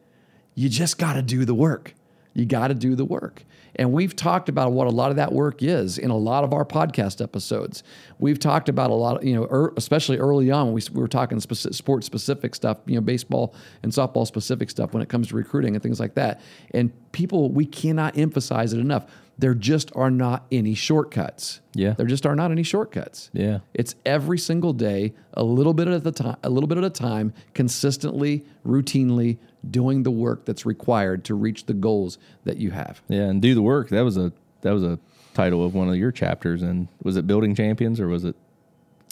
[0.56, 1.94] You just got to do the work.
[2.34, 3.44] You got to do the work.
[3.76, 6.54] And we've talked about what a lot of that work is in a lot of
[6.54, 7.84] our podcast episodes.
[8.18, 11.00] We've talked about a lot of, you know, er, especially early on when we, we
[11.00, 15.10] were talking speci- sports specific stuff, you know, baseball and softball specific stuff when it
[15.10, 16.42] comes to recruiting and things like that.
[16.72, 19.06] And people, we cannot emphasize it enough.
[19.38, 21.62] There just are not any shortcuts.
[21.74, 21.94] Yeah.
[21.94, 23.30] There just are not any shortcuts.
[23.32, 23.60] Yeah.
[23.74, 26.90] It's every single day, a little bit at a time, a little bit at a
[26.90, 29.38] time, consistently, routinely
[29.70, 33.02] doing the work that's required to reach the goals that you have.
[33.08, 33.90] Yeah, and do the work.
[33.90, 34.32] That was a
[34.62, 35.00] that was a
[35.34, 36.62] title of one of your chapters.
[36.62, 38.36] And was it building champions or was it?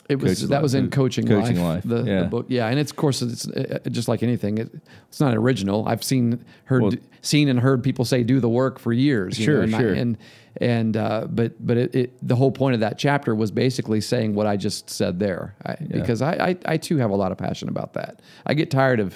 [0.10, 0.62] It was that Life.
[0.64, 2.24] was in coaching, Coaching life, Life, The, the yeah.
[2.24, 2.46] book.
[2.48, 4.58] Yeah, and it's of course it's uh, just like anything.
[4.58, 4.72] It,
[5.10, 5.86] it's not original.
[5.86, 6.92] I've seen heard Well-
[7.22, 9.38] seen and heard people say do the work for years.
[9.38, 9.94] you Sure, know, and I- sure.
[9.94, 10.18] and
[10.62, 14.34] and uh, but but it, it the whole point of that chapter was basically saying
[14.34, 17.38] what I just said there, I, because I, I I too have a lot of
[17.38, 18.22] passion about that.
[18.46, 19.14] I get tired of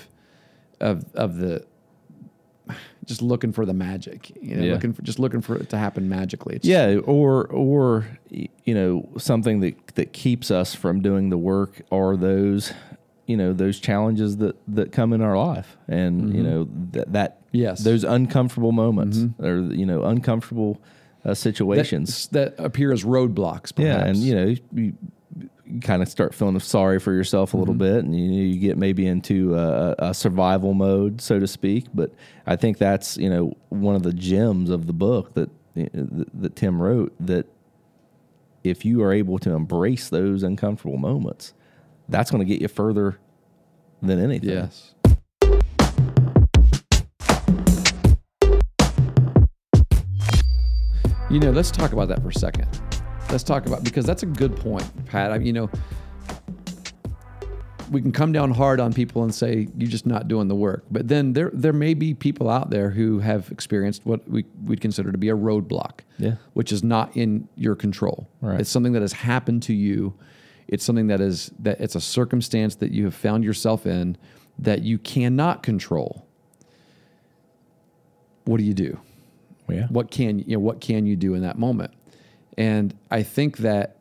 [0.82, 1.65] of of the
[3.05, 4.73] just looking for the magic, you know, Yeah.
[4.73, 6.55] looking for just looking for it to happen magically.
[6.57, 11.82] It's Yeah, or or you know something that that keeps us from doing the work
[11.91, 12.73] are those
[13.27, 17.38] you know those challenges that that come in our life, and you know that that
[17.51, 17.57] Mm-hmm.
[17.57, 17.79] Yes.
[17.82, 17.89] Mm-hmm.
[17.89, 20.79] those uncomfortable moments or you know uncomfortable
[21.25, 22.27] uh, situations.
[22.29, 23.75] that, that appear as roadblocks.
[23.75, 23.77] Perhaps.
[23.79, 24.93] Yeah, and you know you,
[25.80, 27.95] kind of start feeling sorry for yourself a little Mm-hmm.
[27.95, 31.86] bit, and you, you get maybe into a, a survival mode, so to speak.
[31.93, 32.11] But
[32.45, 36.55] I think that's you know one of the gems of the book that that, that
[36.55, 37.13] Tim wrote.
[37.19, 37.47] That
[38.63, 41.53] if you are able to embrace those uncomfortable moments,
[42.09, 43.17] that's going to get you further
[44.01, 44.49] than anything.
[44.49, 44.93] Yes.
[51.30, 52.67] You know, let's talk about that for a second.
[53.32, 55.32] Let's talk about because that's a good point, Pat.
[55.32, 55.69] I, you know,
[57.89, 60.84] we can come down hard on people and say you're just not doing the work,
[60.91, 64.82] but then there there may be people out there who have experienced what we would
[64.82, 66.36] consider to be a roadblock, Yeah.
[66.53, 68.27] which is not in your control.
[68.41, 68.59] Right.
[68.59, 70.13] It's something that has happened to you.
[70.67, 74.17] It's something that is that it's a circumstance that you have found yourself in
[74.59, 76.25] that you cannot control.
[78.45, 78.99] What do you do?
[79.69, 79.88] Yeah.
[79.88, 81.93] what can you know what can you do in that moment
[82.58, 83.97] and i think that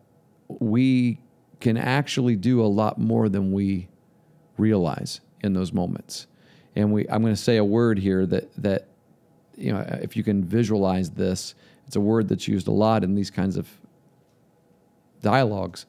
[0.48, 1.18] we
[1.61, 3.86] can actually do a lot more than we
[4.57, 6.26] realize in those moments.
[6.76, 8.88] And we i'm going to say a word here that that
[9.57, 11.55] you know if you can visualize this
[11.86, 13.68] it's a word that's used a lot in these kinds of
[15.20, 15.86] dialogues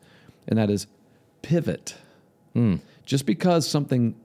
[0.48, 0.88] and that is
[1.42, 1.96] pivot.
[2.54, 2.78] Hmm.
[3.06, 4.16] Just because something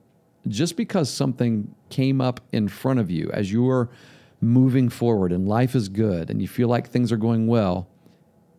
[0.49, 3.89] just because something came up in front of you as you're
[4.41, 7.89] moving forward and life is good and you feel like things are going well,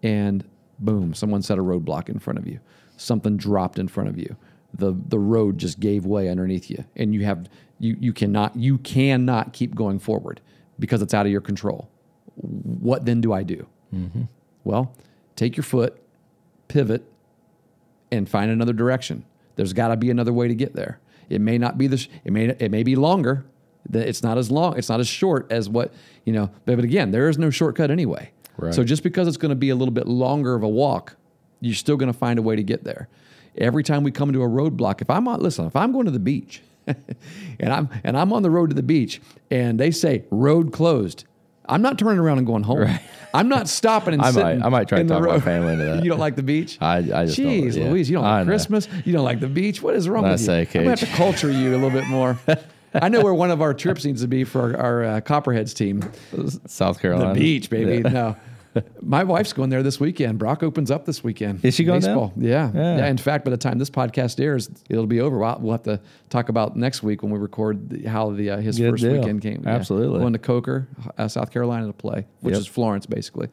[0.03, 0.43] and
[0.79, 2.59] boom, someone set a roadblock in front of you,
[2.97, 4.35] something dropped in front of you,
[4.73, 7.47] the the road just gave way underneath you, and you have
[7.79, 10.41] you you cannot you cannot keep going forward
[10.79, 11.89] because it's out of your control.
[12.35, 13.65] What then do I do?
[13.93, 14.23] Mm-hmm.
[14.63, 14.93] Well,
[15.35, 15.99] take your foot,
[16.67, 17.03] pivot,
[18.11, 19.25] and find another direction.
[19.55, 20.99] There's got to be another way to get there.
[21.29, 21.97] It may not be the.
[21.97, 22.45] sh- It may.
[22.45, 23.45] It may be longer.
[23.89, 24.77] That It's not as long.
[24.77, 25.93] It's not as short as what
[26.25, 26.51] you know.
[26.65, 28.31] But again, there is no shortcut anyway.
[28.57, 28.73] Right.
[28.73, 31.15] So just because it's going to be a little bit longer of a walk,
[31.61, 33.07] you're still going to find a way to get there.
[33.57, 36.11] Every time we come to a roadblock, if I'm on, listen, if I'm going to
[36.11, 39.19] the beach, and I'm and I'm on the road to the beach,
[39.51, 41.25] and they say road closed,
[41.67, 42.87] I'm not turning around and going home.
[43.33, 44.59] I'm not stopping and I sitting.
[44.59, 46.03] might- I might try to talk my family into that.
[46.03, 46.77] you don't like the beach?
[46.79, 47.89] I- I just don't- Jeez, yeah.
[47.89, 48.45] Louise, you don't like.
[48.45, 48.87] Christmas.
[49.05, 49.81] You don't like the beach.
[49.81, 50.45] What is wrong I with you?
[50.45, 52.39] say, I'm gonna have to culture you a little bit more.
[52.93, 55.73] I know where one of our trips needs to be for our, our uh, Copperheads
[55.73, 56.03] team.
[56.65, 57.33] South Carolina.
[57.33, 58.01] The beach, baby.
[58.03, 58.09] Yeah.
[58.09, 58.35] No.
[59.01, 60.37] My wife's going there this weekend.
[60.37, 61.65] Brock opens up this weekend.
[61.65, 62.01] Is she going?
[62.01, 62.31] Baseball.
[62.37, 62.71] Yeah.
[62.75, 62.97] Yeah.
[62.97, 63.07] yeah.
[63.07, 65.37] In fact, by the time this podcast airs, it'll be over.
[65.39, 68.57] We'll, we'll have to talk about next week when we record the, how the uh,
[68.57, 69.13] his Good first deal.
[69.13, 69.63] weekend came.
[69.63, 69.71] Yeah.
[69.71, 70.19] Absolutely.
[70.19, 72.59] Going to Coker, uh, South Carolina to play, which Yep.
[72.61, 73.47] is Florence, basically.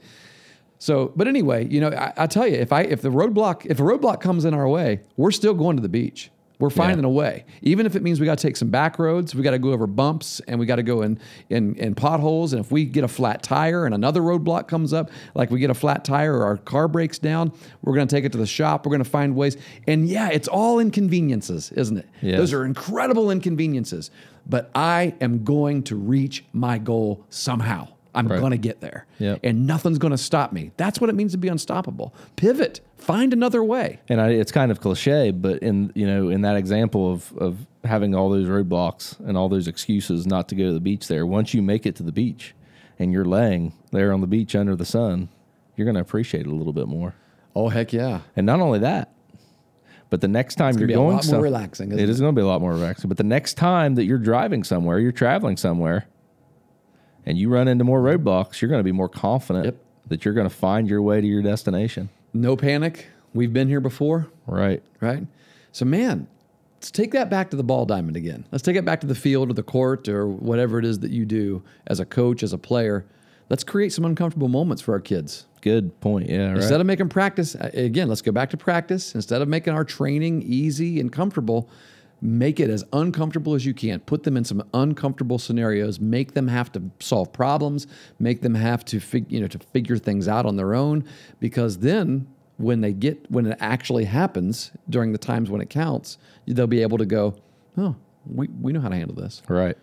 [0.79, 3.81] So, but anyway, you know, I, I tell you, if I if the roadblock if
[3.81, 6.31] a roadblock comes in our way, we're still going to the beach.
[6.61, 7.07] We're finding Yeah.
[7.07, 9.51] a way, even if it means we got to take some back roads, we got
[9.51, 11.19] to go over bumps, and we got to go in,
[11.51, 12.53] in in potholes.
[12.53, 15.71] And if we get a flat tire and another roadblock comes up, like we get
[15.71, 17.53] a flat tire or our car breaks down,
[17.83, 18.87] we're going to take it to the shop.
[18.87, 19.57] We're going to find ways.
[19.89, 22.09] And yeah, it's all inconveniences, isn't it?
[22.23, 22.39] Yes.
[22.39, 24.11] Those are incredible inconveniences.
[24.47, 27.89] But I am going to reach my goal somehow.
[28.15, 28.39] I'm Right.
[28.41, 29.41] going to get there Yep.
[29.43, 30.71] and nothing's going to stop me.
[30.77, 32.15] That's what it means to be unstoppable.
[32.37, 34.01] Pivot, find another way.
[34.09, 37.67] And I, it's kind of cliche, but in you know in that example of of
[37.85, 41.27] having all those roadblocks and all those excuses not to go to the beach there,
[41.27, 42.55] once you make it to the beach
[42.99, 45.29] and you're laying there on the beach under the sun,
[45.77, 47.15] you're going to appreciate it a little bit more.
[47.57, 48.21] Oh heck yeah!
[48.37, 49.13] And not only that,
[50.11, 52.09] but the next time you're be a going more relaxing, isn't it it?
[52.09, 53.09] is going to be a lot more relaxing.
[53.09, 56.07] But the next time that you're driving somewhere, you're traveling somewhere,
[57.27, 59.77] and you run into more roadblocks, you're going to be more confident Yep.
[60.09, 62.09] that you're going to find your way to your destination.
[62.33, 63.07] No panic.
[63.33, 64.83] We've been here before, Right.
[65.01, 65.27] right?
[65.73, 66.27] So man,
[66.77, 68.45] let's take that back to the ball diamond again.
[68.53, 71.11] Let's take it back to the field or the court or whatever it is that
[71.11, 73.05] you do as a coach, as a player.
[73.51, 75.47] Let's create some uncomfortable moments for our kids.
[75.61, 76.29] Good point.
[76.31, 76.49] Yeah.
[76.49, 76.57] Right.
[76.57, 79.15] Instead of making practice, again, let's go back to practice.
[79.15, 81.69] Instead of making our training easy and comfortable,
[82.21, 84.01] make it as uncomfortable as you can.
[84.01, 86.01] Put them in some uncomfortable scenarios.
[86.01, 87.87] Make them have to solve problems.
[88.19, 91.05] Make them have to fig- you know to figure things out on their own.
[91.41, 96.19] Because then, when they get when it actually happens during the times when it counts,
[96.47, 97.37] they'll be able to go,
[97.77, 97.97] oh,
[98.27, 99.43] we, we know how to handle this.
[99.49, 99.77] right.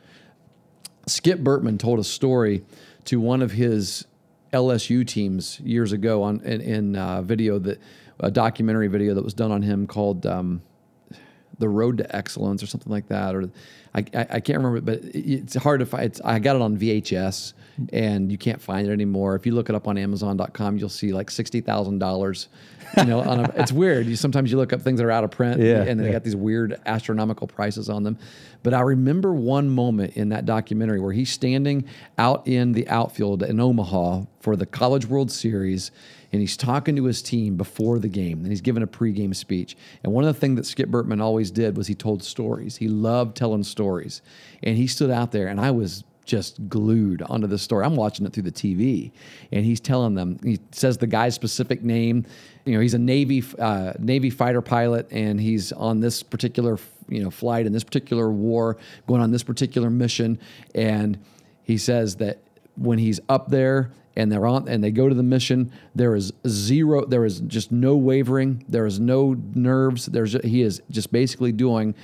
[1.07, 2.63] Skip Bertman told a story
[3.05, 4.05] to one of his
[4.53, 7.79] LSU teams years ago on in, in uh, video that
[8.19, 10.61] a documentary video that was done on him called um,
[11.61, 13.33] "The Road to Excellence" or something like that.
[13.33, 13.49] Or
[13.95, 16.03] I, I, I can't remember, but it, it's hard to find.
[16.05, 17.53] It's, I got it on VHS,
[17.93, 19.35] and you can't find it anymore.
[19.35, 22.49] If you look it up on Amazon.com, you'll see like sixty thousand dollars.
[22.97, 24.05] You know, on a, it's weird.
[24.07, 26.11] You sometimes you look up things that are out of print, Yeah, and they yeah.
[26.13, 28.17] got these weird astronomical prices on them.
[28.63, 31.85] But I remember one moment in that documentary where he's standing
[32.17, 35.91] out in the outfield in Omaha for the College World Series,
[36.31, 39.75] and he's talking to his team before the game, and he's giving a pregame speech.
[40.03, 42.77] And one of the things that Skip Bertman always did was he told stories.
[42.77, 44.21] He loved telling stories,
[44.63, 47.85] and he stood out there, and I was just glued onto the story.
[47.85, 49.11] I'm watching it through the TV,
[49.51, 50.39] and he's telling them.
[50.43, 52.25] He says the guy's specific name.
[52.65, 56.77] You know, he's a Navy uh, Navy fighter pilot, and he's on this particular
[57.09, 58.77] you know flight in this particular war,
[59.07, 60.39] going on this particular mission,
[60.73, 61.19] and
[61.63, 62.39] he says that
[62.77, 66.33] when he's up there and they're on and they go to the mission, there is
[66.47, 70.05] zero, there is just no wavering, there is no nerves.
[70.07, 71.95] There's he is just basically doing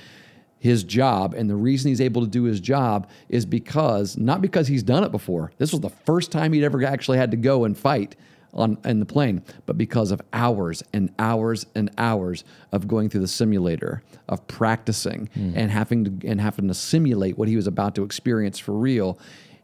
[0.58, 1.34] his job.
[1.34, 5.04] And the reason he's able to do his job is because not because he's done
[5.04, 5.52] it before.
[5.58, 8.16] This was the first time he'd ever actually had to go and fight
[8.54, 13.20] on in the plane but because of hours and hours and hours of going through
[13.20, 15.52] the simulator of practicing hmm.
[15.54, 19.18] and having to and having to simulate what he was about to experience for real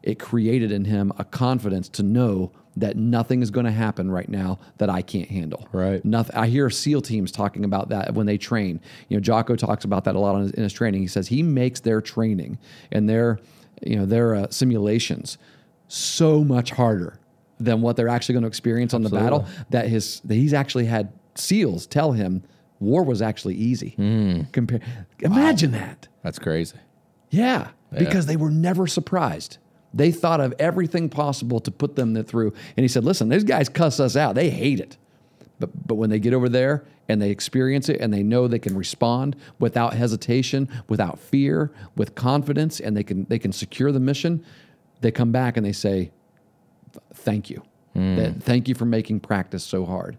[0.05, 4.27] it created in him a confidence to know that nothing is going to happen right
[4.27, 5.67] now that I can't handle.
[5.71, 6.03] Right.
[6.03, 6.35] Nothing.
[6.35, 8.81] I hear SEAL teams talking about that when they train.
[9.07, 11.01] You know, Jocko talks about that a lot in his, in his training.
[11.01, 12.57] He says he makes their training
[12.91, 13.39] and their,
[13.81, 15.37] you know, their uh, simulations
[15.87, 17.19] so much harder
[17.59, 19.45] than what they're actually going to experience on the battle.
[19.69, 22.43] That his that he's actually had SEALs tell him
[22.79, 23.91] war was actually easy.
[23.91, 24.41] Hmm.
[24.51, 24.81] Compare,
[25.19, 26.09] imagine that.
[26.23, 26.77] That's crazy.
[27.29, 29.57] Yeah, because they were never surprised.
[29.95, 32.53] They thought of everything possible to put them through.
[32.75, 34.35] And he said, "Listen, these guys cuss us out.
[34.35, 34.97] They hate it,
[35.59, 38.59] but but when they get over there and they experience it and they know they
[38.59, 43.99] can respond without hesitation, without fear, with confidence, and they can they can secure the
[44.01, 44.43] mission,
[44.99, 46.11] they come back and they say,
[47.13, 48.17] "Thank you, hmm.
[48.17, 50.17] That- thank you for making practice so hard."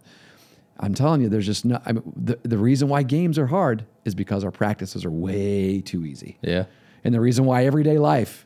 [0.79, 1.81] I'm telling you, there's just no.
[1.85, 5.83] I mean, the the reason why games are hard is because our practices are way
[5.83, 6.39] too easy.
[6.41, 6.64] Yeah.
[7.05, 8.46] And the reason why everyday life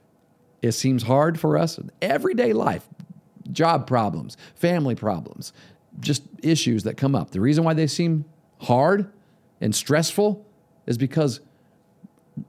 [0.62, 2.86] it seems hard for us, everyday life,
[3.50, 5.52] job problems, family problems,
[6.00, 7.30] just issues that come up.
[7.30, 8.24] The reason why they seem
[8.60, 9.10] hard
[9.60, 10.44] and stressful
[10.86, 11.40] is because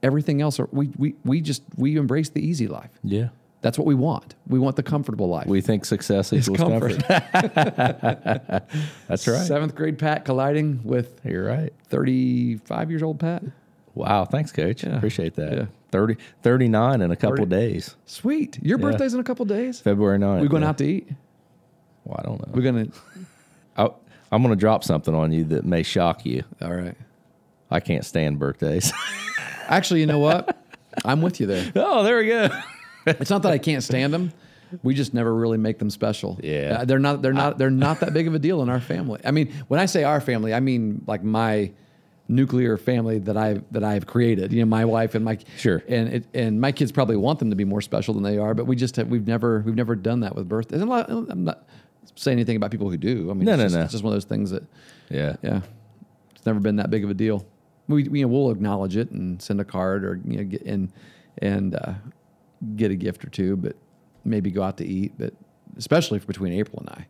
[0.03, 2.91] everything else are, we we we just we embrace the easy life.
[3.03, 3.29] Yeah.
[3.61, 4.33] That's what we want.
[4.47, 5.45] We want the comfortable life.
[5.45, 7.03] We think success equals comfort.
[7.03, 8.67] comfort.
[9.07, 9.45] That's right.
[9.45, 11.71] Seventh grade Pat colliding with You're right.
[11.89, 13.43] 35 years old Pat.
[13.93, 14.25] Wow.
[14.25, 14.83] Thanks, coach.
[14.83, 15.53] Appreciate that.
[15.53, 15.65] Yeah.
[15.91, 17.49] 30, 39 in a couple 30.
[17.49, 17.95] days.
[18.05, 18.59] Sweet.
[18.61, 19.79] Your birthday's in a couple days.
[19.79, 20.41] February 9th.
[20.41, 20.69] We're going yeah.
[20.69, 21.09] out to eat?
[22.03, 22.53] Well, I don't know.
[22.53, 22.87] We're gonna.
[23.77, 23.89] I,
[24.31, 26.43] I'm going to drop something on you that may shock you.
[26.61, 26.95] All right.
[27.69, 28.91] I can't stand birthdays.
[29.67, 30.57] Actually, you know what?
[31.05, 31.71] I'm with you there.
[31.75, 32.49] oh, there we go.
[33.05, 34.31] It's not that I can't stand them.
[34.83, 36.39] We just never really make them special.
[36.41, 36.79] Yeah.
[36.79, 37.21] Uh, they're not.
[37.21, 37.57] They're not.
[37.57, 39.19] They're not that big of a deal in our family.
[39.25, 41.71] I mean, when I say our family, I mean like my
[42.31, 44.51] nuclear family that I that I've created.
[44.53, 45.83] You know, my wife and my Sure.
[45.87, 48.53] and it, and my kids probably want them to be more special than they are,
[48.53, 50.81] but we just have, we've never we've never done that with birthdays.
[50.81, 51.67] And I'm not
[52.15, 53.29] saying anything about people who do.
[53.29, 53.81] I mean, No, it's no, just, no.
[53.83, 54.63] It's just one of those things that
[55.09, 55.35] Yeah.
[55.43, 55.61] yeah,
[56.35, 57.45] it's never been that big of a deal.
[57.87, 60.61] We, we you know, we'll acknowledge it and send a card or you know get
[60.63, 60.91] and
[61.39, 61.93] and uh,
[62.75, 63.75] get a gift or two, but
[64.23, 65.13] maybe go out to eat.
[65.17, 65.33] But
[65.77, 67.07] especially for between April and I,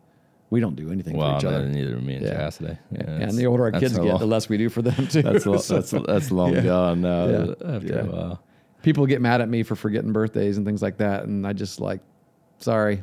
[0.51, 1.65] we don't do anything Well, for each other.
[1.65, 2.33] neither me and Yeah.
[2.33, 2.77] Chastity.
[2.91, 5.23] Yeah, and the older our kids get, long- the less we do for them too.
[5.23, 6.61] That's, So, that's, that's long Yeah.
[6.61, 7.25] gone now.
[7.25, 7.53] Yeah.
[7.65, 8.01] After Yeah.
[8.01, 8.43] a while.
[8.83, 11.79] people get mad at me for forgetting birthdays and things like that, and I just
[11.79, 12.01] like,
[12.59, 13.01] sorry.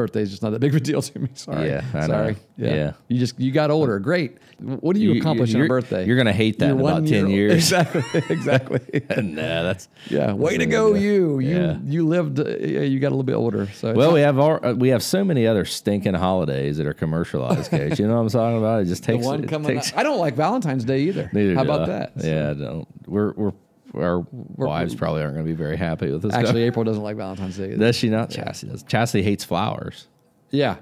[0.00, 1.28] Birthday's just not that big of a deal to me.
[1.34, 1.68] Sorry.
[1.68, 2.36] Yeah, I sorry.
[2.56, 2.92] Yeah.
[3.08, 3.98] You just you got older.
[3.98, 4.38] Great.
[4.58, 6.06] What do you, You- accomplish on a birthday?
[6.06, 7.52] you're gonna hate that You're in about one 10 year- years.
[7.72, 8.02] Exactly.
[8.30, 8.80] exactly.
[9.22, 11.38] nah, that's Yeah, way to go, you.
[11.38, 11.78] You Yeah.
[11.84, 12.40] you lived.
[12.40, 13.66] Uh, yeah, you got a little bit older.
[13.74, 16.94] So well, we have our, uh, we have so many other stinking holidays that are
[16.94, 17.98] commercialized, coach.
[17.98, 18.82] You know what I'm talking about?
[18.82, 19.68] It just the takes one it coming.
[19.76, 19.98] takes- up.
[19.98, 21.30] I don't like Valentine's Day either.
[21.32, 21.86] Neither How about I.
[21.86, 22.20] that?
[22.20, 22.88] So- Yeah, I don't.
[23.06, 23.52] We're we're
[23.94, 26.32] our wives probably aren't going to be very happy with this.
[26.34, 27.64] Actually, April doesn't like Valentine's Day.
[27.72, 27.76] Either.
[27.76, 28.30] does she not?
[28.30, 28.82] Chastity does.
[28.84, 30.06] Chastity hates flowers.
[30.50, 30.76] yeah,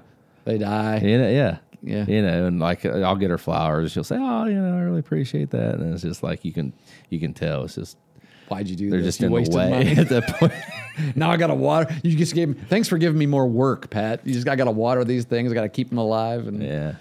[0.45, 0.97] they die.
[0.99, 1.57] You know, yeah.
[1.81, 2.05] Yeah.
[2.07, 3.93] You know, and like uh, I'll get her flowers.
[3.93, 6.73] She'll say, "Oh, you know, I really appreciate that." And it's just like you can
[7.09, 7.97] you can tell it's just
[8.49, 9.17] Why'd you do they're this?
[9.17, 9.91] just you in the way money.
[9.97, 10.51] at that point.
[11.15, 11.95] now I got to water.
[12.03, 12.49] You just gave.
[12.49, 14.27] me- Thanks for giving me more work, Pat.
[14.27, 15.51] You just I got to water these things.
[15.51, 16.47] I got to keep them alive.
[16.47, 16.95] And Yeah.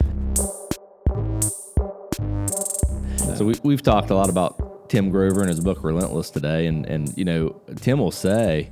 [3.37, 6.86] So we, we've talked a lot about Tim Grover in his book Relentless today, and
[6.86, 8.70] and you know Tim will say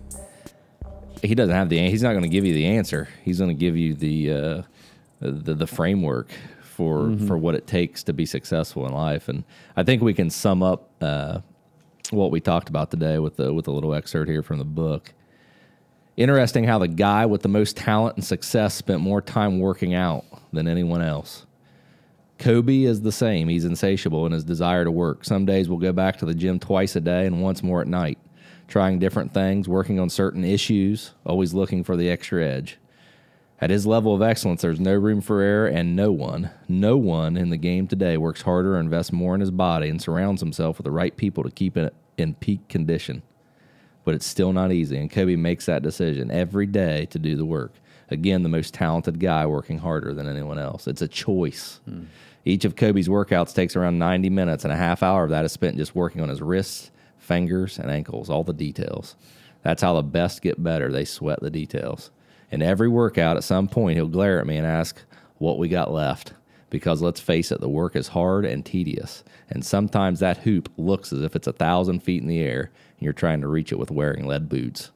[1.22, 3.08] he doesn't have the he's not going to give you the answer.
[3.24, 4.62] He's going to give you the uh,
[5.20, 6.30] the the framework
[6.62, 9.44] for for what it takes to be successful in life, and
[9.76, 11.40] I think we can sum up uh,
[12.10, 15.12] what we talked about today with the with a little excerpt here from the book.
[16.16, 20.24] Interesting how the guy with the most talent and success spent more time working out
[20.52, 21.45] than anyone else.
[22.38, 23.48] Kobe is the same.
[23.48, 25.24] He's insatiable in his desire to work.
[25.24, 27.88] Some days we'll go back to the gym twice a day and once more at
[27.88, 28.18] night,
[28.68, 32.78] trying different things, working on certain issues, always looking for the extra edge.
[33.58, 37.38] At his level of excellence, there's no room for error, and no one, no one
[37.38, 40.76] in the game today works harder or invests more in his body and surrounds himself
[40.76, 43.22] with the right people to keep it in peak condition
[44.06, 44.96] but it's still not easy.
[44.96, 47.72] And Kobe makes that decision every day to do the work.
[48.10, 50.86] Again, the most talented guy working harder than anyone else.
[50.86, 51.80] It's a choice.
[51.84, 52.04] Hmm.
[52.44, 55.52] Each of Kobe's workouts takes around 90 minutes, and a half hour of that is
[55.52, 59.16] spent just working on his wrists, fingers, and ankles, all the details.
[59.62, 60.92] That's how the best get better.
[60.92, 62.10] They sweat the details.
[62.52, 65.02] In every workout, at some point, he'll glare at me and ask
[65.38, 66.34] what we got left.
[66.70, 69.24] Because let's face it, the work is hard and tedious.
[69.50, 73.04] And sometimes that hoop looks as if it's a thousand feet in the air and
[73.04, 74.90] you're trying to reach it with wearing lead boots.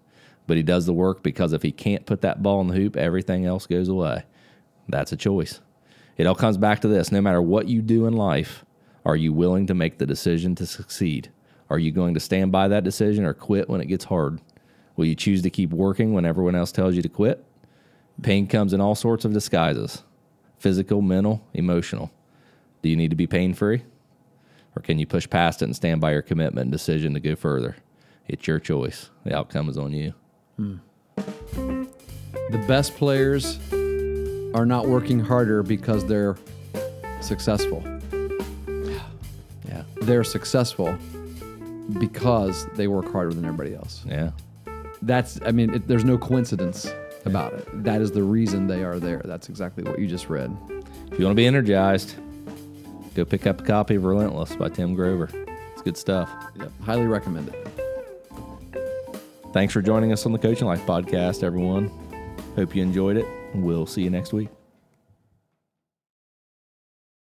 [0.51, 2.97] But he does the work because if he can't put that ball in the hoop,
[2.97, 4.25] everything else goes away.
[4.89, 5.61] That's a choice.
[6.17, 8.65] It all comes back to this no matter what you do in life,
[9.05, 11.31] are you willing to make the decision to succeed?
[11.71, 14.41] Are you going to stand by that decision or quit when it gets hard?
[14.97, 17.45] Will you choose to keep working when everyone else tells you to quit?
[18.21, 20.03] Pain comes in all sorts of disguises
[20.59, 22.11] physical, mental, emotional.
[22.83, 23.85] Do you need to be pain free?
[24.75, 27.37] Or can you push past it and stand by your commitment and decision to go
[27.37, 27.77] further?
[28.27, 29.11] It's your choice.
[29.23, 30.15] The outcome is on you.
[31.17, 33.59] The best players
[34.55, 36.37] are not working harder because they're
[37.21, 37.83] successful.
[39.69, 39.83] Yeah.
[40.03, 40.97] They're successful
[41.99, 44.03] because they work harder than everybody else.
[44.07, 44.31] Yeah.
[45.03, 46.91] That's, I mean, it, there's no coincidence
[47.25, 47.85] about it.
[47.85, 49.23] That is the reason they are there.
[49.25, 50.57] That's exactly what you just read.
[51.11, 52.15] If you want to be energized,
[53.15, 55.31] go pick up a copy of Relentless by Tim Grover.
[55.73, 56.31] It's good stuff.
[56.59, 56.73] Yep.
[56.83, 57.70] Highly recommend it.
[59.53, 61.91] Thanks for joining us on the Coaching Life podcast, everyone.
[62.55, 63.27] Hope you enjoyed it.
[63.55, 64.49] We'll see you next week.